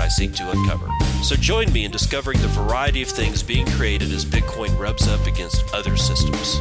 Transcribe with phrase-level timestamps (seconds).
[0.00, 0.88] I seek to uncover.
[1.22, 5.26] So join me in discovering the variety of things being created as Bitcoin rubs up
[5.26, 6.58] against other systems.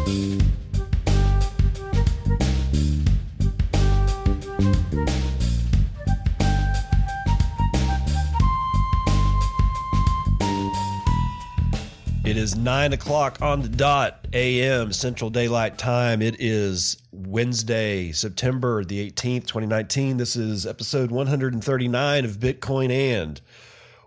[12.25, 14.94] It is 9 o'clock on the dot a.m.
[14.94, 16.21] Central Daylight Time.
[16.21, 16.97] It is
[17.28, 20.18] Wednesday, September the 18th, 2019.
[20.18, 23.42] This is episode 139 of Bitcoin And.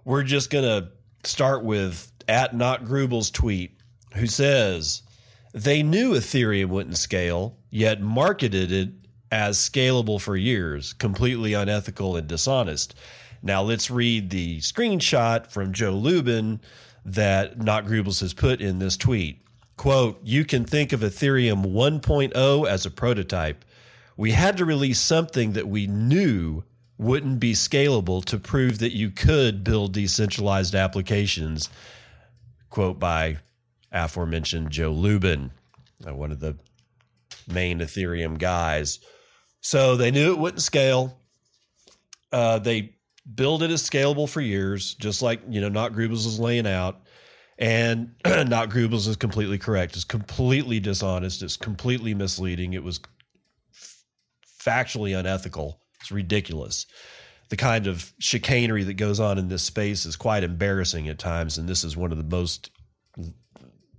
[0.04, 0.88] We're just going to
[1.28, 3.78] start with at Not Grubles' tweet,
[4.14, 5.02] who says,
[5.52, 8.90] They knew Ethereum wouldn't scale, yet marketed it
[9.30, 12.94] as scalable for years, completely unethical and dishonest.
[13.42, 16.60] Now let's read the screenshot from Joe Lubin
[17.04, 19.41] that Not Grubles has put in this tweet.
[19.76, 23.64] Quote, you can think of Ethereum 1.0 as a prototype.
[24.16, 26.64] We had to release something that we knew
[26.98, 31.68] wouldn't be scalable to prove that you could build decentralized applications.
[32.70, 33.38] Quote by
[33.90, 35.50] aforementioned Joe Lubin,
[36.06, 36.56] uh, one of the
[37.46, 39.00] main Ethereum guys.
[39.60, 41.18] So they knew it wouldn't scale.
[42.30, 42.94] Uh, they
[43.34, 47.01] built it as scalable for years, just like you know, not Grubles was laying out.
[47.62, 49.94] And not Grubles is completely correct.
[49.94, 51.44] It's completely dishonest.
[51.44, 52.72] It's completely misleading.
[52.72, 52.98] It was
[54.60, 55.80] factually unethical.
[56.00, 56.86] It's ridiculous.
[57.50, 61.56] The kind of chicanery that goes on in this space is quite embarrassing at times,
[61.56, 62.70] and this is one of the most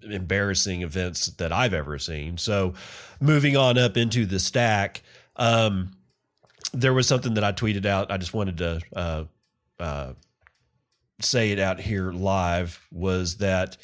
[0.01, 2.37] embarrassing events that I've ever seen.
[2.37, 2.73] So,
[3.21, 5.03] moving on up into the stack,
[5.37, 5.91] um,
[6.73, 8.11] there was something that I tweeted out.
[8.11, 9.23] I just wanted to uh,
[9.79, 10.13] uh,
[11.23, 12.85] say it out here live.
[12.91, 13.77] Was that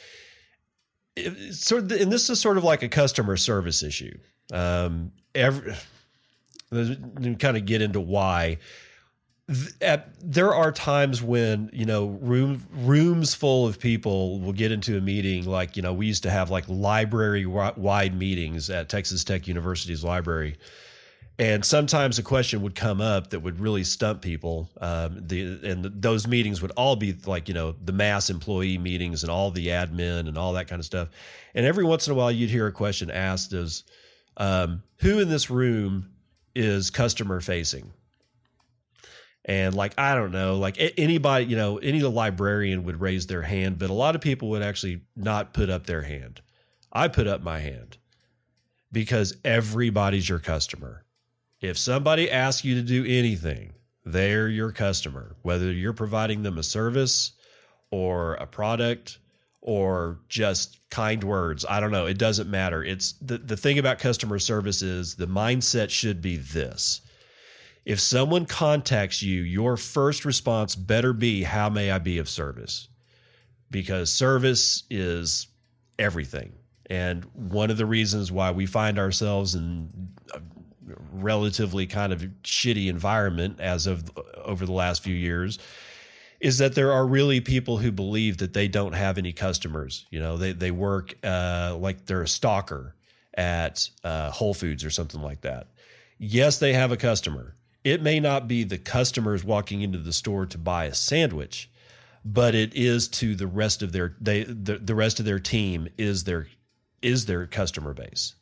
[1.15, 4.17] it, sort of, and this is sort of like a customer service issue.
[4.51, 5.75] Um, every
[6.71, 8.57] kind of get into why.
[9.81, 14.95] At, there are times when you know room rooms full of people will get into
[14.95, 19.23] a meeting like you know we used to have like library wide meetings at Texas
[19.23, 20.55] Tech University's library
[21.39, 24.69] and sometimes a question would come up that would really stump people.
[24.81, 28.77] Um, the and the, those meetings would all be like you know the mass employee
[28.77, 31.07] meetings and all the admin and all that kind of stuff.
[31.55, 33.85] And every once in a while, you'd hear a question asked: "Is
[34.35, 36.09] um, who in this room
[36.53, 37.93] is customer facing?"
[39.45, 43.43] And like I don't know, like anybody, you know, any the librarian would raise their
[43.43, 46.41] hand, but a lot of people would actually not put up their hand.
[46.91, 47.97] I put up my hand
[48.91, 51.05] because everybody's your customer
[51.61, 53.73] if somebody asks you to do anything,
[54.05, 57.33] they're your customer, whether you're providing them a service
[57.91, 59.19] or a product
[59.61, 61.65] or just kind words.
[61.69, 62.05] I don't know.
[62.05, 62.83] It doesn't matter.
[62.83, 67.01] It's the, the thing about customer service is the mindset should be this.
[67.85, 72.87] If someone contacts you, your first response better be, How may I be of service?
[73.69, 75.47] Because service is
[75.97, 76.53] everything.
[76.89, 80.09] And one of the reasons why we find ourselves in
[81.11, 84.11] relatively kind of shitty environment as of
[84.43, 85.59] over the last few years
[86.39, 90.05] is that there are really people who believe that they don't have any customers.
[90.09, 92.95] You know, they they work uh, like they're a stalker
[93.33, 95.67] at uh, Whole Foods or something like that.
[96.17, 97.55] Yes, they have a customer.
[97.83, 101.69] It may not be the customers walking into the store to buy a sandwich,
[102.25, 105.89] but it is to the rest of their they the, the rest of their team
[105.97, 106.47] is their
[107.01, 108.35] is their customer base.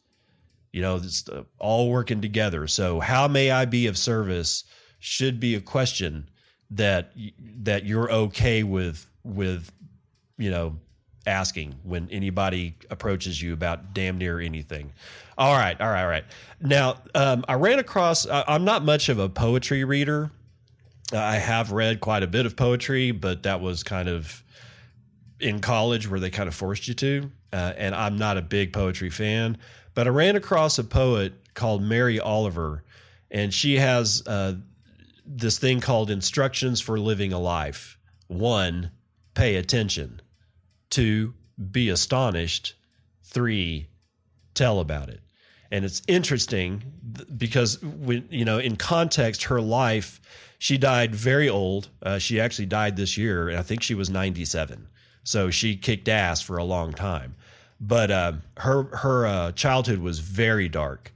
[0.71, 2.67] You know, it's uh, all working together.
[2.67, 4.63] So, how may I be of service?
[4.99, 6.29] Should be a question
[6.71, 7.13] that
[7.61, 9.71] that you're okay with with
[10.37, 10.77] you know
[11.27, 14.93] asking when anybody approaches you about damn near anything.
[15.37, 16.25] All right, all right, all right.
[16.61, 18.25] Now, um, I ran across.
[18.29, 20.31] I'm not much of a poetry reader.
[21.13, 24.43] I have read quite a bit of poetry, but that was kind of
[25.39, 27.31] in college where they kind of forced you to.
[27.53, 29.57] Uh, and I'm not a big poetry fan.
[29.97, 32.83] But I ran across a poet called Mary Oliver,
[33.31, 34.53] and she has uh,
[35.25, 37.97] this thing called Instructions for Living a Life.
[38.27, 38.91] One,
[39.33, 40.21] pay attention.
[40.91, 41.33] Two,
[41.71, 42.75] be astonished.
[43.23, 43.87] Three,
[44.53, 45.21] tell about it.
[45.71, 46.83] And it's interesting
[47.35, 50.21] because when you know in context, her life,
[50.59, 51.89] she died very old.
[52.03, 54.89] Uh, she actually died this year, and I think she was 97.
[55.23, 57.35] So she kicked ass for a long time.
[57.79, 61.13] But uh, her her uh, childhood was very dark,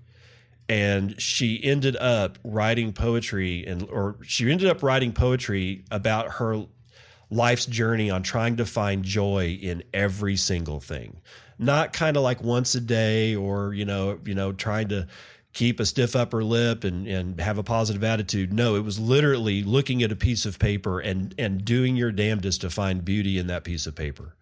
[0.70, 6.66] and she ended up writing poetry and or she ended up writing poetry about her
[7.30, 11.22] life's journey on trying to find joy in every single thing.
[11.58, 15.08] Not kind of like once a day or you know you know trying to
[15.54, 18.54] keep a stiff upper lip and and have a positive attitude.
[18.54, 22.62] No it was literally looking at a piece of paper and and doing your damnedest
[22.62, 24.36] to find beauty in that piece of paper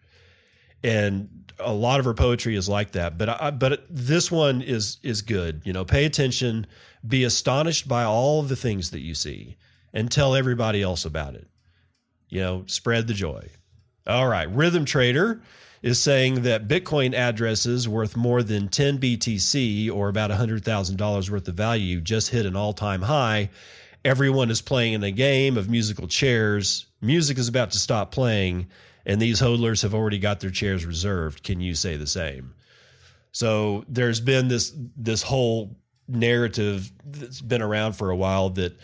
[0.84, 1.30] and
[1.60, 5.22] a lot of her poetry is like that but I, but this one is is
[5.22, 6.68] good you know pay attention
[7.06, 9.58] be astonished by all the things that you see
[9.94, 11.48] and tell everybody else about it
[12.30, 13.50] you know spread the joy
[14.08, 15.42] all right rhythm trader
[15.82, 21.56] is saying that Bitcoin addresses worth more than 10 BTC or about $100,000 worth of
[21.56, 23.50] value just hit an all time high.
[24.04, 26.86] Everyone is playing in a game of musical chairs.
[27.02, 28.68] Music is about to stop playing,
[29.10, 31.42] and these hodlers have already got their chairs reserved.
[31.42, 32.54] Can you say the same?
[33.32, 35.76] So there's been this this whole
[36.08, 38.80] narrative that's been around for a while that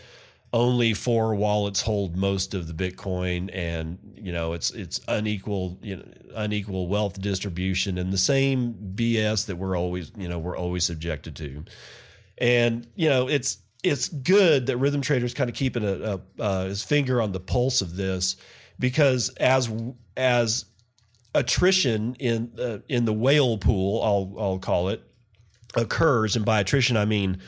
[0.52, 5.96] only four wallets hold most of the Bitcoin, and you know it's it's unequal you
[5.96, 10.84] know unequal wealth distribution and the same BS that we're always you know we're always
[10.84, 11.64] subjected to,
[12.38, 16.64] and you know it's it's good that Rhythm Trader's kind of keeping a, a uh,
[16.64, 18.34] his finger on the pulse of this
[18.78, 19.70] because as
[20.16, 20.66] as
[21.34, 25.02] attrition in uh, in the whale pool, I'll I'll call it,
[25.74, 27.38] occurs, and by attrition I mean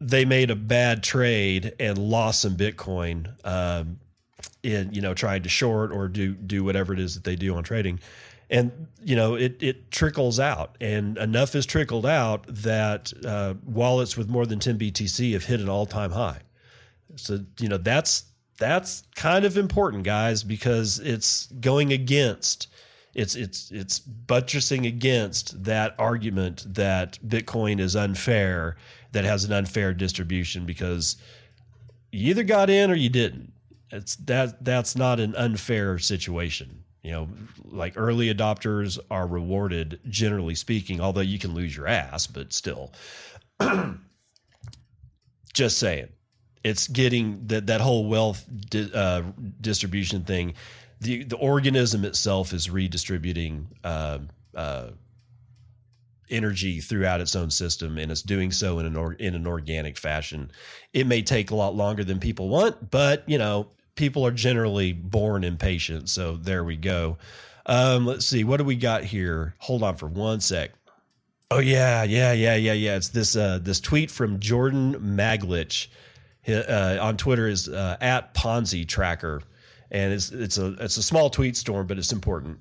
[0.00, 4.00] they made a bad trade and lost some Bitcoin um,
[4.62, 7.54] in you know trying to short or do do whatever it is that they do
[7.54, 8.00] on trading,
[8.50, 14.16] and you know it it trickles out, and enough is trickled out that uh, wallets
[14.16, 16.40] with more than 10 BTC have hit an all time high.
[17.16, 18.24] So you know that's
[18.58, 22.68] that's kind of important, guys, because it's going against
[23.14, 28.76] it's it's it's buttressing against that argument that Bitcoin is unfair,
[29.12, 31.16] that has an unfair distribution because
[32.10, 33.52] you either got in or you didn't.
[33.90, 36.82] It's that that's not an unfair situation.
[37.02, 37.28] You know,
[37.64, 42.92] like early adopters are rewarded, generally speaking, although you can lose your ass, but still.
[45.52, 46.08] Just saying,
[46.64, 49.22] it's getting that that whole wealth di- uh,
[49.60, 50.54] distribution thing
[51.04, 54.18] the the organism itself is redistributing uh,
[54.54, 54.88] uh,
[56.30, 59.98] energy throughout its own system, and it's doing so in an or, in an organic
[59.98, 60.50] fashion.
[60.92, 64.92] It may take a lot longer than people want, but you know, people are generally
[64.92, 66.08] born impatient.
[66.08, 67.18] So there we go.
[67.66, 69.54] Um, let's see, what do we got here?
[69.60, 70.72] Hold on for one sec.
[71.50, 72.96] Oh yeah, yeah, yeah, yeah, yeah.
[72.96, 75.88] It's this uh, this tweet from Jordan Maglich
[76.48, 79.42] uh, on Twitter is uh, at Ponzi Tracker
[79.94, 82.58] and it's it's a it's a small tweet storm, but it's important.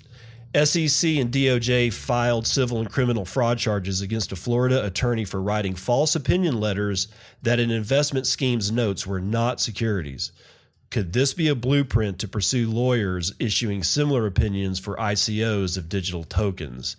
[0.53, 5.73] SEC and DOJ filed civil and criminal fraud charges against a Florida attorney for writing
[5.73, 7.07] false opinion letters
[7.41, 10.31] that an investment scheme's notes were not securities.
[10.91, 16.23] Could this be a blueprint to pursue lawyers issuing similar opinions for ICOs of digital
[16.23, 16.97] tokens?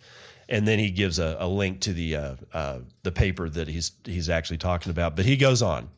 [0.48, 3.92] And then he gives a, a link to the uh, uh, the paper that he's
[4.04, 5.14] he's actually talking about.
[5.14, 5.90] But he goes on.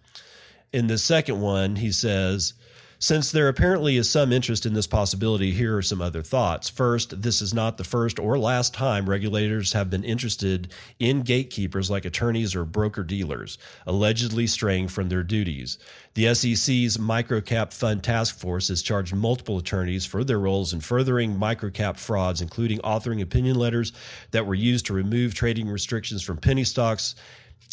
[0.73, 2.55] In the second one, he says
[2.99, 6.71] since there apparently is some interest in this possibility, here are some other thoughts.
[6.71, 11.91] First, this is not the first or last time regulators have been interested in gatekeepers
[11.91, 15.79] like attorneys or broker dealers, allegedly straying from their duties.
[16.15, 21.37] The SEC's Microcap Fund Task Force has charged multiple attorneys for their roles in furthering
[21.37, 23.93] microcap frauds, including authoring opinion letters
[24.31, 27.15] that were used to remove trading restrictions from penny stocks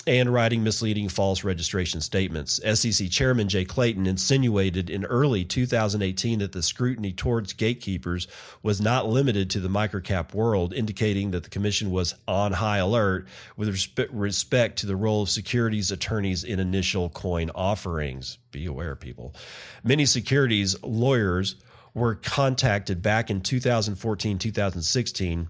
[0.05, 2.59] and writing misleading false registration statements.
[2.79, 8.27] SEC Chairman Jay Clayton insinuated in early 2018 that the scrutiny towards gatekeepers
[8.61, 13.27] was not limited to the microcap world, indicating that the commission was on high alert
[13.55, 13.69] with
[14.11, 18.37] respect to the role of securities attorneys in initial coin offerings.
[18.51, 19.33] Be aware, people.
[19.83, 21.55] Many securities lawyers
[21.93, 25.47] were contacted back in 2014 2016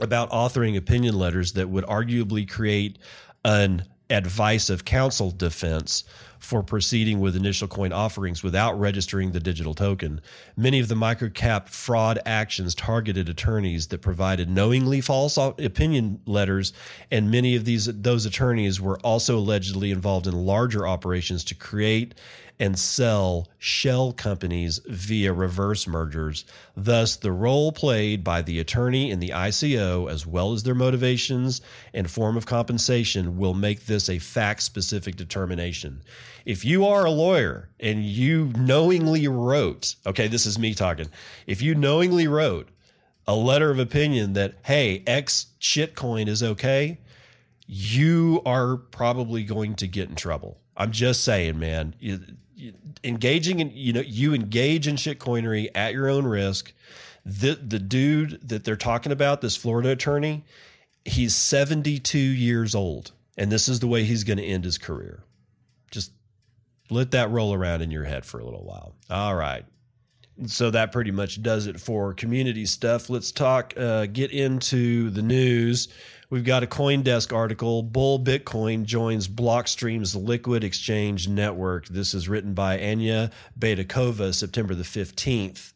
[0.00, 2.98] about authoring opinion letters that would arguably create
[3.44, 6.04] an advice of counsel defense
[6.38, 10.20] for proceeding with initial coin offerings without registering the digital token.
[10.56, 16.74] Many of the microcap fraud actions targeted attorneys that provided knowingly false opinion letters,
[17.10, 22.14] and many of these those attorneys were also allegedly involved in larger operations to create
[22.58, 26.44] and sell shell companies via reverse mergers.
[26.76, 31.60] Thus, the role played by the attorney in the ICO, as well as their motivations
[31.92, 36.02] and form of compensation, will make this a fact specific determination.
[36.44, 41.08] If you are a lawyer and you knowingly wrote, okay, this is me talking,
[41.46, 42.68] if you knowingly wrote
[43.26, 47.00] a letter of opinion that, hey, X shitcoin is okay,
[47.66, 50.60] you are probably going to get in trouble.
[50.76, 51.94] I'm just saying, man.
[53.02, 56.72] Engaging in, you know, you engage in shitcoinery at your own risk.
[57.24, 60.44] The the dude that they're talking about, this Florida attorney,
[61.04, 65.24] he's 72 years old, and this is the way he's going to end his career.
[65.90, 66.12] Just
[66.90, 68.94] let that roll around in your head for a little while.
[69.10, 69.64] All right.
[70.46, 73.08] So that pretty much does it for community stuff.
[73.08, 75.88] Let's talk, uh, get into the news.
[76.30, 77.82] We've got a Coindesk article.
[77.82, 81.88] Bull Bitcoin joins Blockstream's Liquid Exchange network.
[81.88, 85.72] This is written by Anya Baydakova, September the 15th,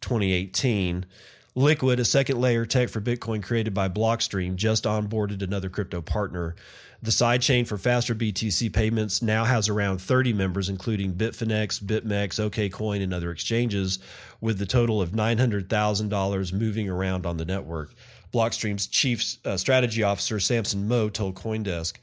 [0.00, 1.06] 2018.
[1.54, 6.56] Liquid, a second layer tech for Bitcoin created by Blockstream, just onboarded another crypto partner.
[7.00, 13.00] The sidechain for faster BTC payments now has around 30 members, including Bitfinex, BitMEX, OKCoin,
[13.00, 14.00] and other exchanges,
[14.40, 17.94] with the total of $900,000 moving around on the network.
[18.34, 21.98] Blockstream's chief uh, strategy officer, Samson Mow, told Coindesk.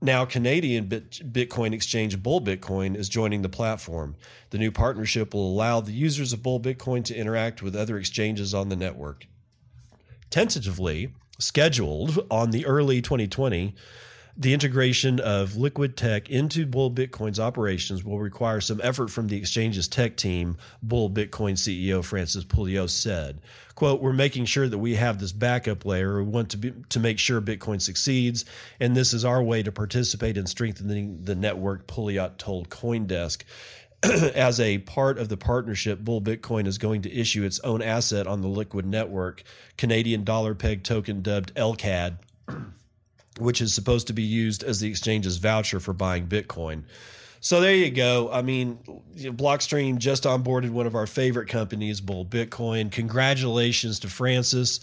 [0.00, 4.14] Now, Canadian Bitcoin exchange Bull Bitcoin is joining the platform.
[4.50, 8.54] The new partnership will allow the users of Bull Bitcoin to interact with other exchanges
[8.54, 9.26] on the network.
[10.30, 13.74] Tentatively scheduled on the early 2020,
[14.36, 19.36] the integration of Liquid Tech into Bull Bitcoin's operations will require some effort from the
[19.36, 23.40] exchange's tech team, Bull Bitcoin CEO Francis Pouliot said.
[23.74, 26.22] Quote, we're making sure that we have this backup layer.
[26.22, 28.44] We want to be, to make sure Bitcoin succeeds,
[28.80, 33.42] and this is our way to participate in strengthening the network, Pouliot told Coindesk.
[34.02, 38.26] As a part of the partnership, Bull Bitcoin is going to issue its own asset
[38.26, 39.42] on the Liquid network,
[39.76, 42.16] Canadian dollar peg token dubbed LCAD
[43.42, 46.84] which is supposed to be used as the exchange's voucher for buying Bitcoin.
[47.40, 48.30] So there you go.
[48.32, 48.78] I mean,
[49.16, 52.92] Blockstream just onboarded one of our favorite companies, Bull Bitcoin.
[52.92, 54.78] Congratulations to Francis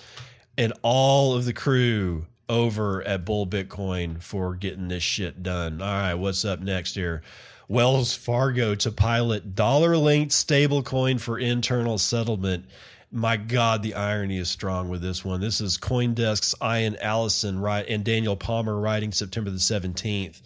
[0.57, 5.81] and all of the crew over at Bull Bitcoin for getting this shit done.
[5.81, 7.21] All right, what's up next here?
[7.69, 12.65] Wells Fargo to pilot dollar linked stablecoin for internal settlement
[13.11, 15.41] my God, the irony is strong with this one.
[15.41, 20.41] This is CoinDesk's Ian Allison right and Daniel Palmer writing September the 17th.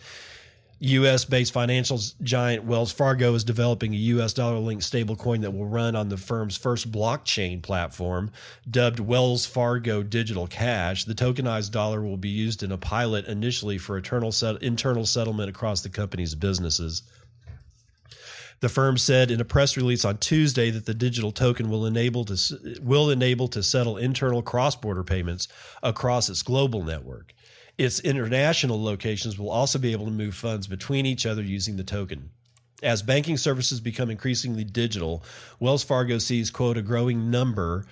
[0.79, 5.67] US based financial giant Wells Fargo is developing a US dollar linked stablecoin that will
[5.67, 8.31] run on the firm's first blockchain platform,
[8.69, 11.05] dubbed Wells Fargo Digital Cash.
[11.05, 15.89] The tokenized dollar will be used in a pilot initially for internal settlement across the
[15.89, 17.03] company's businesses.
[18.63, 22.23] The firm said in a press release on Tuesday that the digital token will enable
[22.23, 25.49] to will enable to settle internal cross-border payments
[25.83, 27.33] across its global network.
[27.77, 31.83] Its international locations will also be able to move funds between each other using the
[31.83, 32.29] token.
[32.81, 35.25] As banking services become increasingly digital,
[35.59, 37.83] Wells Fargo sees quote a growing number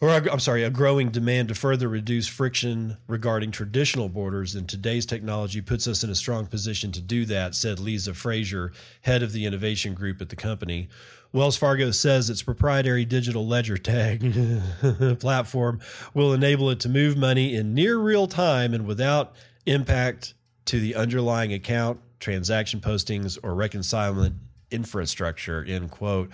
[0.00, 5.06] or I'm sorry, a growing demand to further reduce friction regarding traditional borders, and today's
[5.06, 8.72] technology puts us in a strong position to do that, said Lisa Frazier,
[9.02, 10.88] head of the innovation group at the company.
[11.32, 14.34] Wells Fargo says its proprietary digital ledger tag
[15.20, 15.80] platform
[16.12, 19.34] will enable it to move money in near real time and without
[19.66, 20.34] impact
[20.66, 24.36] to the underlying account, transaction postings, or reconcilement
[24.70, 26.30] infrastructure, end quote.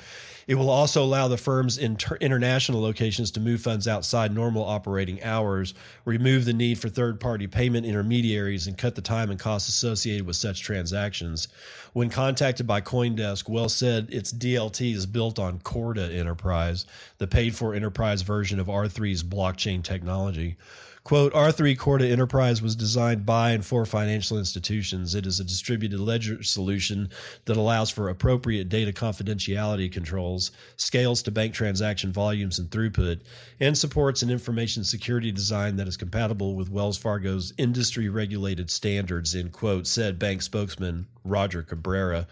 [0.47, 5.23] It will also allow the firm's inter- international locations to move funds outside normal operating
[5.23, 9.69] hours, remove the need for third party payment intermediaries, and cut the time and costs
[9.69, 11.49] associated with such transactions.
[11.93, 16.87] When contacted by Coindesk, Wells said its DLT is built on Corda Enterprise,
[17.19, 20.57] the paid for enterprise version of R3's blockchain technology.
[21.03, 25.15] Quote, R3 Corda Enterprise was designed by and for financial institutions.
[25.15, 27.09] It is a distributed ledger solution
[27.47, 33.23] that allows for appropriate data confidentiality controls, scales to bank transaction volumes and throughput,
[33.59, 39.35] and supports an information security design that is compatible with Wells Fargo's industry regulated standards,
[39.35, 42.27] end quote, said bank spokesman Roger Cabrera.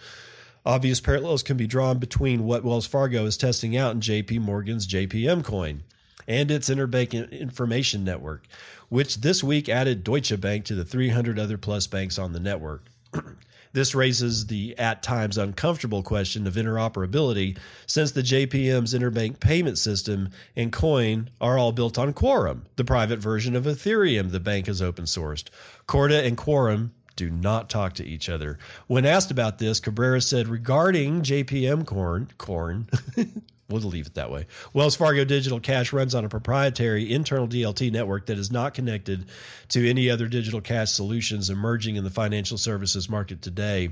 [0.66, 4.86] Obvious parallels can be drawn between what Wells Fargo is testing out in JP Morgan's
[4.86, 5.84] JPM coin
[6.28, 8.46] and its interbank information network,
[8.88, 12.84] which this week added Deutsche Bank to the 300 other plus banks on the network.
[13.72, 20.30] This raises the at times uncomfortable question of interoperability since the JPM's interbank payment system
[20.56, 24.80] and coin are all built on Quorum, the private version of Ethereum the bank has
[24.80, 25.48] open sourced.
[25.86, 28.58] Corda and Quorum do not talk to each other.
[28.86, 32.88] When asked about this, Cabrera said regarding JPM Corn, Corn,
[33.70, 34.46] We'll leave it that way.
[34.72, 39.26] Wells Fargo Digital Cash runs on a proprietary internal DLT network that is not connected
[39.68, 43.90] to any other digital cash solutions emerging in the financial services market today.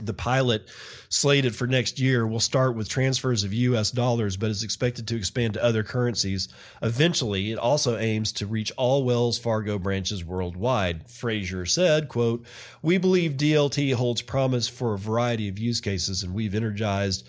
[0.00, 0.68] The pilot,
[1.08, 3.90] slated for next year, will start with transfers of U.S.
[3.90, 6.48] dollars, but is expected to expand to other currencies.
[6.82, 11.08] Eventually, it also aims to reach all Wells Fargo branches worldwide.
[11.08, 12.44] Frazier said, quote,
[12.82, 17.26] We believe DLT holds promise for a variety of use cases, and we've energized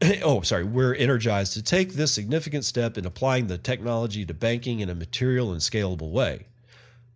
[0.22, 4.80] oh, sorry, we're energized to take this significant step in applying the technology to banking
[4.80, 6.46] in a material and scalable way.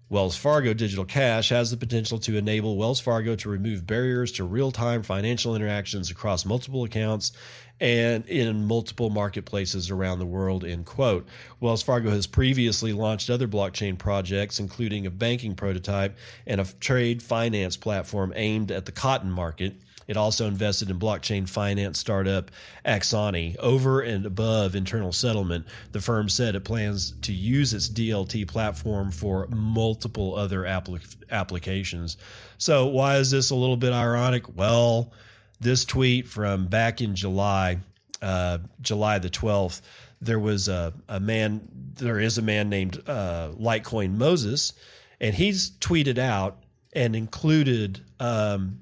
[0.09, 4.45] Wells Fargo Digital Cash has the potential to enable Wells Fargo to remove barriers to
[4.45, 7.33] real time financial interactions across multiple accounts
[7.81, 10.65] and in multiple marketplaces around the world.
[10.65, 11.27] End quote.
[11.61, 17.23] Wells Fargo has previously launched other blockchain projects, including a banking prototype and a trade
[17.23, 19.77] finance platform aimed at the cotton market.
[20.07, 22.51] It also invested in blockchain finance startup
[22.85, 23.57] Axoni.
[23.59, 29.11] Over and above internal settlement, the firm said it plans to use its DLT platform
[29.11, 32.17] for multiple other applic- applications.
[32.59, 34.57] So, why is this a little bit ironic?
[34.57, 35.13] Well,
[35.61, 37.79] this tweet from back in July,
[38.21, 39.81] uh, July the 12th,
[40.21, 44.73] there was a, a man, there is a man named uh, Litecoin Moses,
[45.21, 48.82] and he's tweeted out and included um,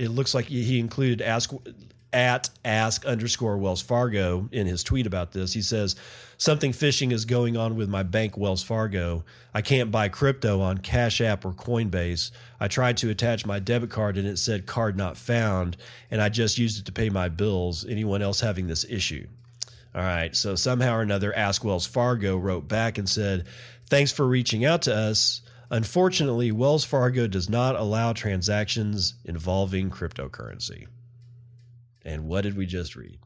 [0.00, 1.52] it looks like he included ask
[2.12, 5.52] at ask underscore Wells Fargo in his tweet about this.
[5.52, 5.94] He says,
[6.38, 9.24] Something phishing is going on with my bank, Wells Fargo.
[9.52, 12.30] I can't buy crypto on Cash App or Coinbase.
[12.58, 15.76] I tried to attach my debit card and it said card not found,
[16.10, 17.84] and I just used it to pay my bills.
[17.86, 19.26] Anyone else having this issue?
[19.94, 20.34] All right.
[20.34, 23.44] So somehow or another, Ask Wells Fargo wrote back and said,
[23.86, 25.42] Thanks for reaching out to us.
[25.70, 30.86] Unfortunately, Wells Fargo does not allow transactions involving cryptocurrency.
[32.04, 33.18] And what did we just read?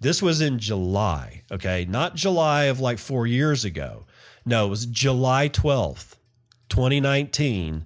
[0.00, 1.84] This was in July, okay?
[1.84, 4.06] Not July of like four years ago.
[4.46, 6.16] No, it was July 12th,
[6.68, 7.84] 2019.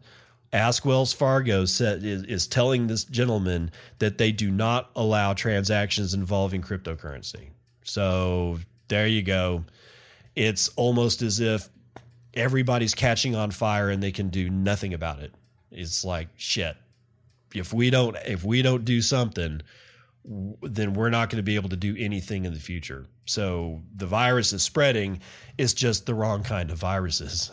[0.52, 6.14] Ask Wells Fargo said, is, is telling this gentleman that they do not allow transactions
[6.14, 7.50] involving cryptocurrency.
[7.85, 9.64] So there you go.
[10.35, 11.69] It's almost as if
[12.38, 15.35] everybody's catching on fire and they can do nothing about it.
[15.71, 16.76] It's like shit.
[17.55, 19.62] If we don't if we don't do something,
[20.24, 23.07] then we're not going to be able to do anything in the future.
[23.27, 25.20] So the virus is spreading.
[25.57, 27.51] It's just the wrong kind of viruses.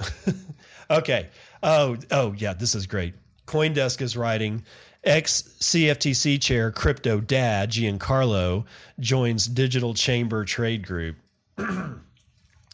[0.89, 1.29] okay.
[1.63, 3.15] Oh, oh yeah, this is great.
[3.47, 4.63] CoinDesk is writing
[5.03, 8.65] ex CFTC chair crypto dad Giancarlo
[8.99, 11.17] joins Digital Chamber Trade Group.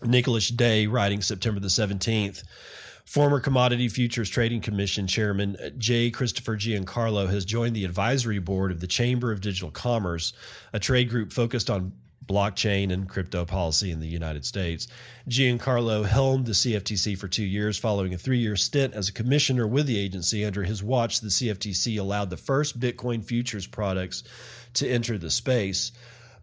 [0.03, 2.43] Nicholas Day, writing September the 17th.
[3.05, 6.11] Former Commodity Futures Trading Commission Chairman uh, J.
[6.11, 10.33] Christopher Giancarlo has joined the advisory board of the Chamber of Digital Commerce,
[10.71, 11.93] a trade group focused on
[12.25, 14.87] blockchain and crypto policy in the United States.
[15.27, 19.67] Giancarlo helmed the CFTC for two years, following a three year stint as a commissioner
[19.67, 20.45] with the agency.
[20.45, 24.23] Under his watch, the CFTC allowed the first Bitcoin futures products
[24.75, 25.91] to enter the space.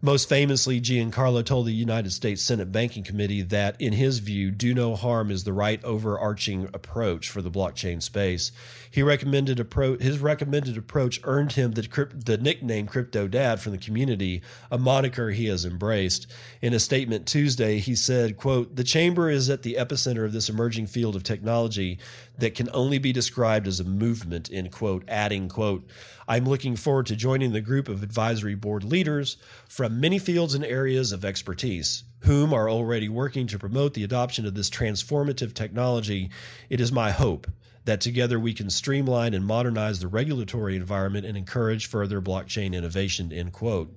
[0.01, 4.73] Most famously, Giancarlo told the United States Senate Banking Committee that, in his view, do
[4.73, 8.53] no harm is the right overarching approach for the blockchain space.
[8.89, 13.77] He recommended appro- his recommended approach earned him the, the nickname Crypto Dad from the
[13.77, 16.27] community, a moniker he has embraced.
[16.61, 20.47] In a statement Tuesday, he said, quote, "The chamber is at the epicenter of this
[20.47, 21.99] emerging field of technology
[22.39, 25.87] that can only be described as a movement." End quote, adding, quote,
[26.27, 30.63] I'm looking forward to joining the group of advisory board leaders from many fields and
[30.63, 36.29] areas of expertise, whom are already working to promote the adoption of this transformative technology.
[36.69, 37.47] It is my hope
[37.85, 43.33] that together we can streamline and modernize the regulatory environment and encourage further blockchain innovation,
[43.33, 43.95] end quote.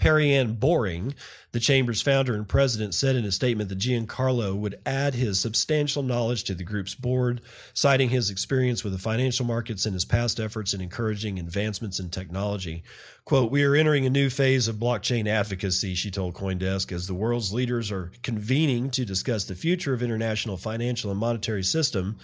[0.00, 1.14] Perianne Boring,
[1.52, 6.02] the Chamber's founder and president, said in a statement that Giancarlo would add his substantial
[6.02, 7.42] knowledge to the group's board,
[7.74, 12.08] citing his experience with the financial markets and his past efforts in encouraging advancements in
[12.08, 12.82] technology.
[13.26, 17.14] Quote, We are entering a new phase of blockchain advocacy, she told Coindesk, as the
[17.14, 22.16] world's leaders are convening to discuss the future of international financial and monetary system.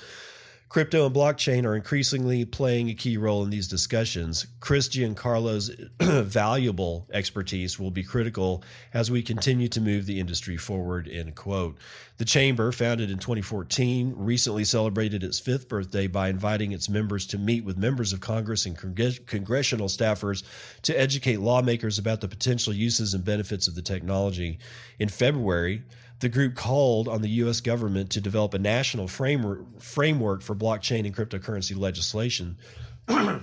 [0.68, 4.48] Crypto and blockchain are increasingly playing a key role in these discussions.
[4.58, 5.70] Chris Giancarlo's
[6.28, 11.08] valuable expertise will be critical as we continue to move the industry forward.
[11.08, 11.78] End quote.
[12.18, 17.38] The Chamber, founded in 2014, recently celebrated its fifth birthday by inviting its members to
[17.38, 20.42] meet with members of Congress and congressional staffers
[20.82, 24.58] to educate lawmakers about the potential uses and benefits of the technology.
[24.98, 25.84] In February,
[26.20, 27.60] the group called on the U.S.
[27.60, 32.56] government to develop a national framework, framework for blockchain and cryptocurrency legislation.
[33.06, 33.42] the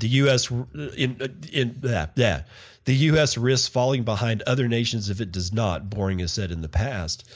[0.00, 0.50] U.S.
[0.50, 2.42] in in yeah, yeah,
[2.84, 3.36] the U.S.
[3.36, 5.90] risks falling behind other nations if it does not.
[5.90, 7.28] Boring has said in the past.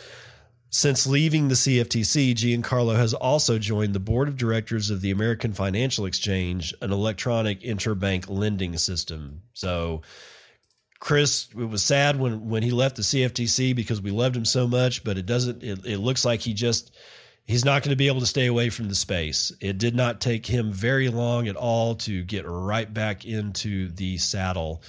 [0.69, 5.53] Since leaving the CFTC, Giancarlo has also joined the board of directors of the American
[5.53, 9.43] Financial Exchange, an electronic interbank lending system.
[9.55, 10.03] So,
[10.99, 14.67] Chris, it was sad when when he left the CFTC because we loved him so
[14.67, 15.63] much, but it doesn't.
[15.63, 16.91] It, it looks like he just
[17.45, 19.53] he's not going to be able to stay away from the space.
[19.61, 24.19] It did not take him very long at all to get right back into the
[24.19, 24.83] saddle.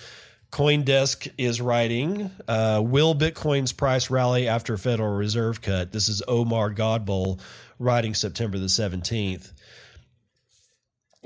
[0.52, 5.92] Coindesk is writing, uh, will Bitcoin's price rally after Federal Reserve cut?
[5.92, 7.40] This is Omar Godbole
[7.80, 9.52] writing September the 17th.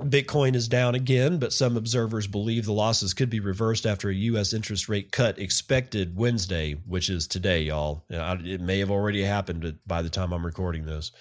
[0.04, 4.14] Bitcoin is down again, but some observers believe the losses could be reversed after a
[4.14, 4.54] U.S.
[4.54, 8.04] interest rate cut expected Wednesday, which is today, y'all.
[8.10, 11.12] It may have already happened by the time I'm recording this.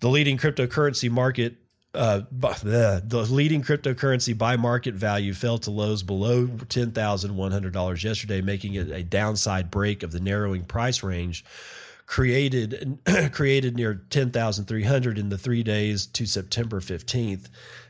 [0.00, 1.56] The leading cryptocurrency market
[1.94, 8.90] uh, the, leading cryptocurrency by market value fell to lows below $10,100 yesterday, making it
[8.90, 11.44] a downside break of the narrowing price range
[12.08, 12.98] created
[13.32, 17.48] created near 10,300 in the 3 days to September 15th.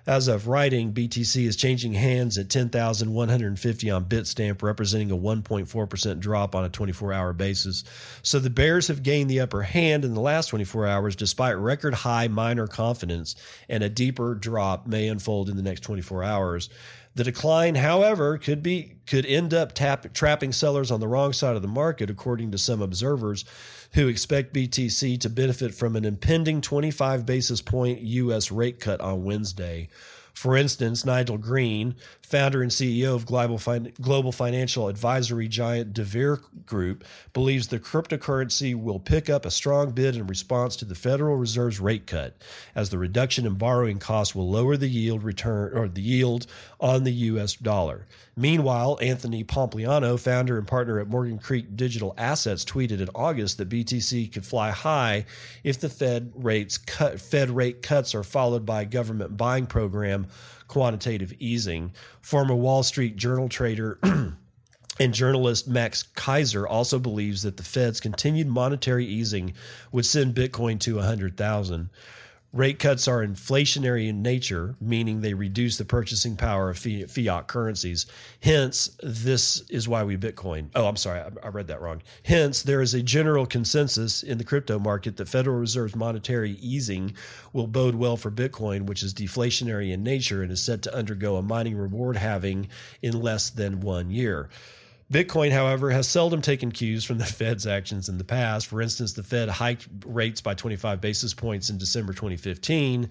[0.09, 6.55] As of writing, BTC is changing hands at 10,150 on Bitstamp, representing a 1.4% drop
[6.55, 7.85] on a 24 hour basis.
[8.23, 11.95] So the bears have gained the upper hand in the last 24 hours, despite record
[11.95, 13.37] high miner confidence,
[13.69, 16.71] and a deeper drop may unfold in the next 24 hours.
[17.19, 21.57] The decline, however, could be could end up tap, trapping sellers on the wrong side
[21.57, 23.45] of the market, according to some observers
[23.95, 28.53] who expect BTC to benefit from an impending 25 basis point U.S.
[28.53, 29.89] rate cut on Wednesday.
[30.33, 31.97] For instance, Nigel Green,
[32.29, 33.59] founder and CEO of global,
[34.01, 40.15] global financial advisory giant DeVere Group, believes the cryptocurrency will pick up a strong bid
[40.15, 42.37] in response to the Federal Reserve's rate cut,
[42.75, 46.47] as the reduction in borrowing costs will lower the yield return or the yield
[46.79, 47.55] on the U.S.
[47.55, 48.07] dollar.
[48.37, 53.69] Meanwhile, Anthony Pompliano, founder and partner at Morgan Creek Digital Assets, tweeted in August that
[53.69, 55.25] BTC could fly high
[55.65, 60.29] if the Fed rates cut, Fed rate cuts are followed by a government buying program,
[60.69, 61.93] quantitative easing.
[62.21, 63.99] Former Wall Street Journal trader.
[65.01, 69.55] And journalist Max Keiser also believes that the Fed's continued monetary easing
[69.93, 71.91] would send Bitcoin to 100,000.
[72.51, 78.07] Rate cuts are inflationary in nature, meaning they reduce the purchasing power of fiat currencies.
[78.43, 80.71] Hence, this is why we Bitcoin.
[80.75, 82.03] Oh, I'm sorry, I read that wrong.
[82.25, 87.15] Hence, there is a general consensus in the crypto market that Federal Reserve's monetary easing
[87.53, 91.37] will bode well for Bitcoin, which is deflationary in nature and is set to undergo
[91.37, 92.69] a mining reward halving
[93.03, 94.49] in less than one year.
[95.11, 98.67] Bitcoin, however, has seldom taken cues from the Fed's actions in the past.
[98.67, 103.09] For instance, the Fed hiked rates by 25 basis points in December 2015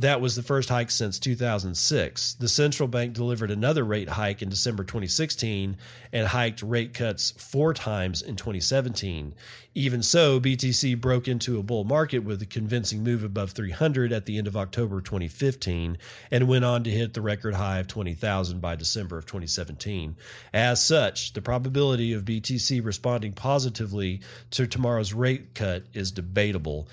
[0.00, 2.34] that was the first hike since 2006.
[2.34, 5.76] The central bank delivered another rate hike in December 2016
[6.12, 9.34] and hiked rate cuts four times in 2017.
[9.74, 14.26] Even so, BTC broke into a bull market with a convincing move above 300 at
[14.26, 15.98] the end of October 2015
[16.30, 20.16] and went on to hit the record high of 20,000 by December of 2017.
[20.52, 26.88] As such, the probability of BTC responding positively to tomorrow's rate cut is debatable.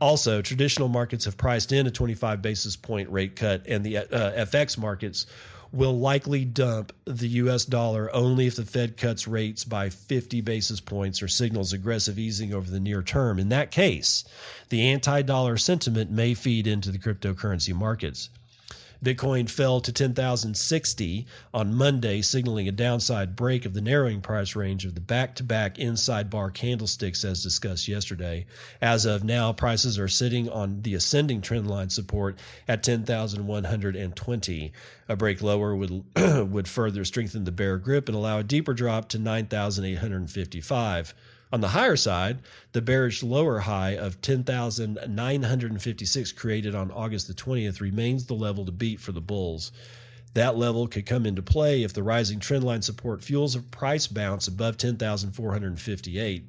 [0.00, 4.44] Also, traditional markets have priced in a 25 basis point rate cut, and the uh,
[4.44, 5.26] FX markets
[5.74, 10.80] will likely dump the US dollar only if the Fed cuts rates by 50 basis
[10.80, 13.40] points or signals aggressive easing over the near term.
[13.40, 14.24] In that case,
[14.68, 18.30] the anti dollar sentiment may feed into the cryptocurrency markets.
[19.02, 24.84] Bitcoin fell to 10,060 on Monday, signaling a downside break of the narrowing price range
[24.84, 28.46] of the back to back inside bar candlesticks as discussed yesterday.
[28.80, 34.72] As of now, prices are sitting on the ascending trend line support at 10,120.
[35.08, 39.08] A break lower would, would further strengthen the bear grip and allow a deeper drop
[39.10, 41.14] to 9,855.
[41.52, 42.38] On the higher side,
[42.72, 48.72] the bearish lower high of 10,956 created on August the 20th remains the level to
[48.72, 49.70] beat for the bulls.
[50.34, 54.48] That level could come into play if the rising trendline support fuels a price bounce
[54.48, 56.44] above 10,458.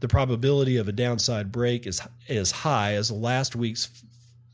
[0.00, 3.90] The probability of a downside break is as high as last week's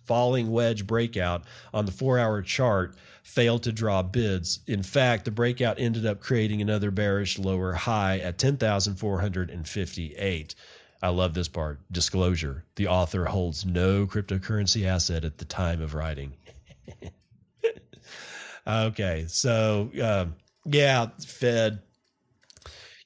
[0.07, 2.97] falling wedge breakout on the four hour chart
[3.29, 4.59] failed to draw bids.
[4.67, 10.55] In fact, the breakout ended up creating another bearish lower high at 10,458.
[11.03, 11.79] I love this part.
[11.93, 16.33] Disclosure the author holds no cryptocurrency asset at the time of writing.
[18.67, 20.25] okay, so uh,
[20.65, 21.83] yeah, Fed.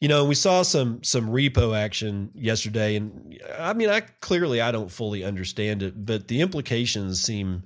[0.00, 4.70] You know, we saw some some repo action yesterday, and I mean, I clearly I
[4.70, 7.64] don't fully understand it, but the implications seem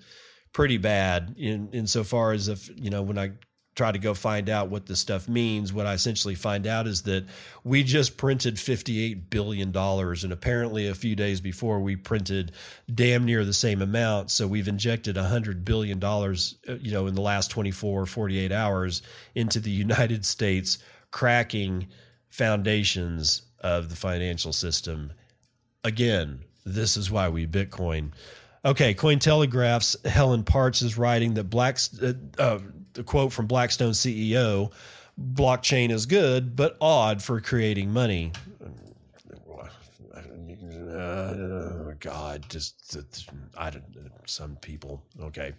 [0.57, 3.33] pretty bad in insofar as if you know when I
[3.75, 7.03] try to go find out what this stuff means, what I essentially find out is
[7.03, 7.27] that
[7.63, 9.77] we just printed $58 billion.
[9.77, 12.53] And apparently, a few days before, we printed
[12.93, 14.31] damn near the same amount.
[14.31, 16.33] So we've injected $100 billion, uh,
[16.81, 19.03] you know, in the last 24, 48 hours
[19.35, 20.79] into the United States,
[21.11, 21.89] cracking
[22.31, 25.13] foundations of the financial system.
[25.85, 28.13] Again, this is why we Bitcoin.
[28.67, 32.59] Okay, Cointelegraph's Helen Partz is writing that Black, uh, uh,
[32.95, 34.73] the quote from Blackstone CEO,
[35.17, 38.33] blockchain is good, but odd for creating money.
[40.93, 42.97] Uh, God, just
[43.57, 43.85] I don't.
[44.25, 45.05] Some people.
[45.21, 45.53] Okay,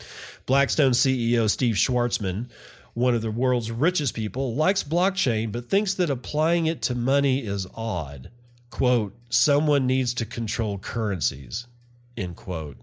[0.46, 2.50] Blackstone CEO Steve Schwarzman,
[2.94, 7.46] one of the world's richest people, likes blockchain, but thinks that applying it to money
[7.46, 8.32] is odd.
[8.70, 11.68] "Quote: Someone needs to control currencies."
[12.18, 12.76] End quote.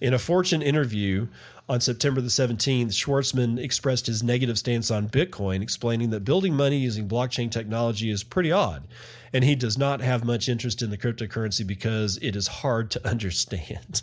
[0.00, 1.28] In a Fortune interview
[1.68, 6.78] on September the 17th, Schwarzman expressed his negative stance on Bitcoin, explaining that building money
[6.78, 8.84] using blockchain technology is pretty odd,
[9.32, 13.08] and he does not have much interest in the cryptocurrency because it is hard to
[13.08, 14.02] understand.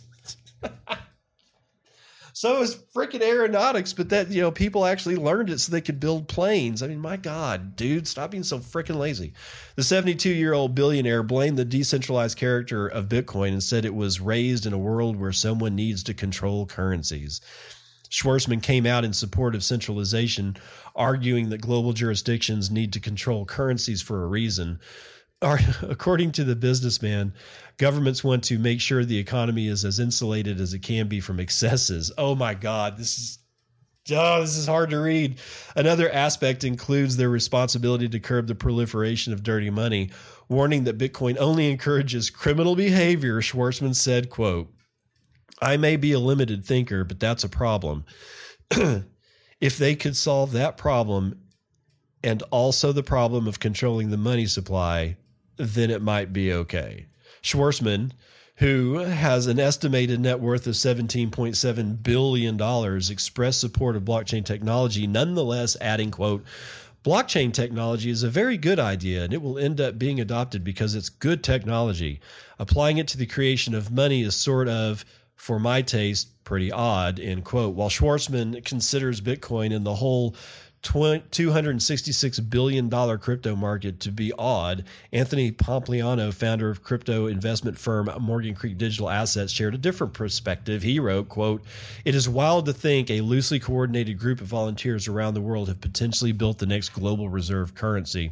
[2.46, 6.00] So is freaking aeronautics, but that you know people actually learned it so they could
[6.00, 6.84] build planes.
[6.84, 9.34] I mean, my God, dude, stop being so freaking lazy.
[9.76, 14.22] The 72 year old billionaire blamed the decentralized character of Bitcoin and said it was
[14.22, 17.42] raised in a world where someone needs to control currencies.
[18.12, 20.56] Schwarzman came out in support of centralization,
[20.96, 24.80] arguing that global jurisdictions need to control currencies for a reason.
[25.42, 27.34] According to the businessman,
[27.78, 31.40] governments want to make sure the economy is as insulated as it can be from
[31.40, 32.12] excesses.
[32.18, 33.40] Oh my God, this is
[34.12, 35.40] Oh, this is hard to read.
[35.76, 40.12] Another aspect includes their responsibility to curb the proliferation of dirty money,
[40.48, 43.42] warning that Bitcoin only encourages criminal behavior.
[43.42, 44.72] Schwarzman said, quote,
[45.60, 48.06] I may be a limited thinker, but that's a problem.
[49.60, 51.42] if they could solve that problem
[52.24, 55.18] and also the problem of controlling the money supply,
[55.58, 57.06] then it might be okay.
[57.42, 58.12] Schwarzman,
[58.58, 65.76] who has an estimated net worth of $17.7 billion, expressed support of blockchain technology, nonetheless
[65.82, 66.44] adding, quote,
[67.06, 70.96] Blockchain technology is a very good idea and it will end up being adopted because
[70.96, 72.20] it's good technology.
[72.58, 77.20] Applying it to the creation of money is sort of, for my taste, pretty odd,
[77.20, 77.76] end quote.
[77.76, 80.36] While Schwarzman considers Bitcoin and the whole
[80.86, 84.84] $266 billion crypto market to be odd.
[85.12, 90.84] Anthony Pompliano, founder of crypto investment firm Morgan Creek Digital Assets, shared a different perspective.
[90.84, 91.64] He wrote, quote,
[92.06, 95.82] It is wild to think a loosely coordinated group of volunteers around the world have
[95.82, 98.32] potentially built the next global reserve currency.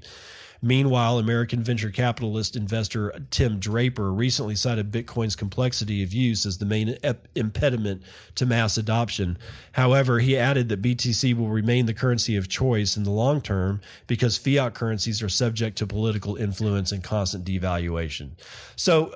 [0.64, 6.66] Meanwhile, American venture capitalist investor Tim Draper recently cited Bitcoin's complexity of use as the
[6.66, 8.02] main ep- impediment
[8.36, 9.38] to mass adoption.
[9.74, 13.82] However, he added that BTC will remain the currency of choice in the long term
[14.08, 18.32] because fiat currencies are subject to political influence and constant devaluation.
[18.78, 19.14] So,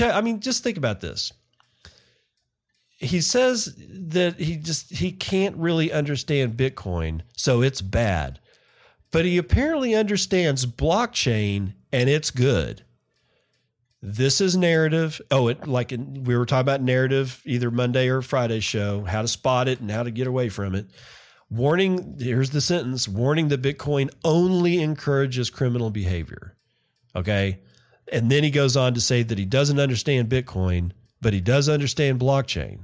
[0.00, 1.32] I mean, just think about this
[2.98, 8.40] he says that he just he can't really understand bitcoin so it's bad
[9.10, 12.82] but he apparently understands blockchain and it's good.
[14.02, 15.20] This is narrative.
[15.30, 19.28] Oh, it like we were talking about narrative either Monday or Friday show, how to
[19.28, 20.86] spot it and how to get away from it.
[21.48, 26.56] Warning, here's the sentence warning that Bitcoin only encourages criminal behavior.
[27.14, 27.60] Okay.
[28.12, 31.68] And then he goes on to say that he doesn't understand Bitcoin, but he does
[31.68, 32.80] understand blockchain.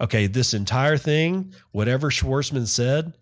[0.00, 0.26] Okay.
[0.26, 3.14] This entire thing, whatever Schwarzman said,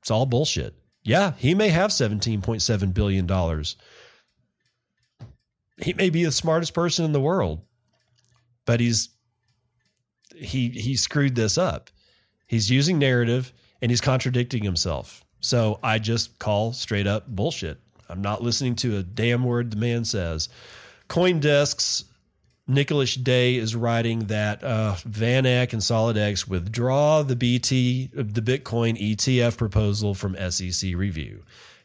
[0.00, 0.74] it's all bullshit.
[1.06, 3.64] Yeah, he may have $17.7 billion.
[5.80, 7.62] He may be the smartest person in the world,
[8.64, 9.10] but he's
[10.34, 11.90] he he screwed this up.
[12.48, 15.24] He's using narrative and he's contradicting himself.
[15.40, 17.78] So I just call straight up bullshit.
[18.08, 20.48] I'm not listening to a damn word the man says.
[21.08, 22.04] Coindesk's
[22.68, 29.00] Nicholas Day is writing that uh, Van Eck and SolidX withdraw the BT the Bitcoin
[29.00, 31.44] ETF proposal from SEC review.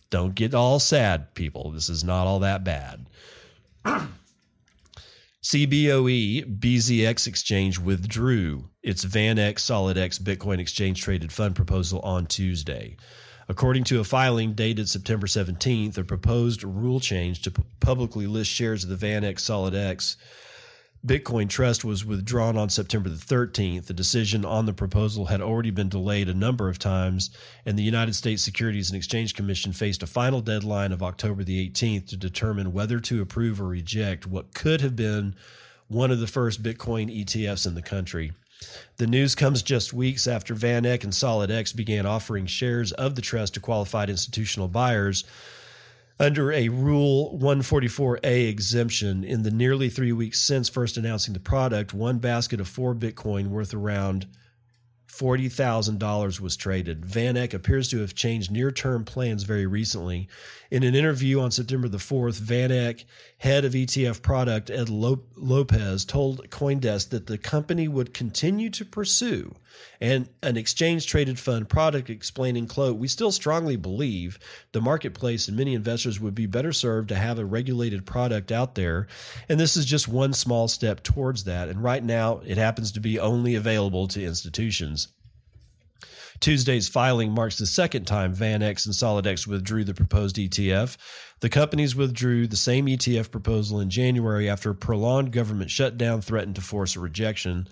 [0.10, 1.70] Don't get all sad, people.
[1.72, 3.06] This is not all that bad.
[5.44, 12.98] CBOE BZX Exchange withdrew its Van Eck SolidX Bitcoin Exchange Traded Fund proposal on Tuesday.
[13.48, 18.84] According to a filing dated September 17th, a proposed rule change to publicly list shares
[18.84, 20.16] of the Van Eck SolidX
[21.06, 23.88] Bitcoin Trust was withdrawn on September the 13th.
[23.88, 27.32] The decision on the proposal had already been delayed a number of times,
[27.66, 31.68] and the United States Securities and Exchange Commission faced a final deadline of October the
[31.68, 35.34] 18th to determine whether to approve or reject what could have been
[35.88, 38.34] one of the first Bitcoin ETFs in the country.
[38.98, 43.56] The news comes just weeks after VanEck and SolidX began offering shares of the trust
[43.56, 45.24] to qualified institutional buyers
[46.22, 49.24] under a Rule 144A exemption.
[49.24, 53.48] In the nearly three weeks since first announcing the product, one basket of four Bitcoin
[53.48, 54.28] worth around
[55.22, 57.02] $40,000 was traded.
[57.02, 60.28] VanEck appears to have changed near term plans very recently.
[60.72, 63.06] In an interview on September the 4th, VanEck,
[63.38, 69.56] head of ETF product Ed Lopez, told Coindesk that the company would continue to pursue
[70.00, 74.40] and an exchange traded fund product explaining quote we still strongly believe
[74.72, 78.76] the marketplace and many investors would be better served to have a regulated product out
[78.76, 79.08] there
[79.48, 83.00] and this is just one small step towards that and right now it happens to
[83.00, 85.10] be only available to institutions
[86.42, 90.98] Tuesday's filing marks the second time VanEck and SolidX withdrew the proposed ETF.
[91.40, 96.56] The companies withdrew the same ETF proposal in January after a prolonged government shutdown threatened
[96.56, 97.68] to force a rejection.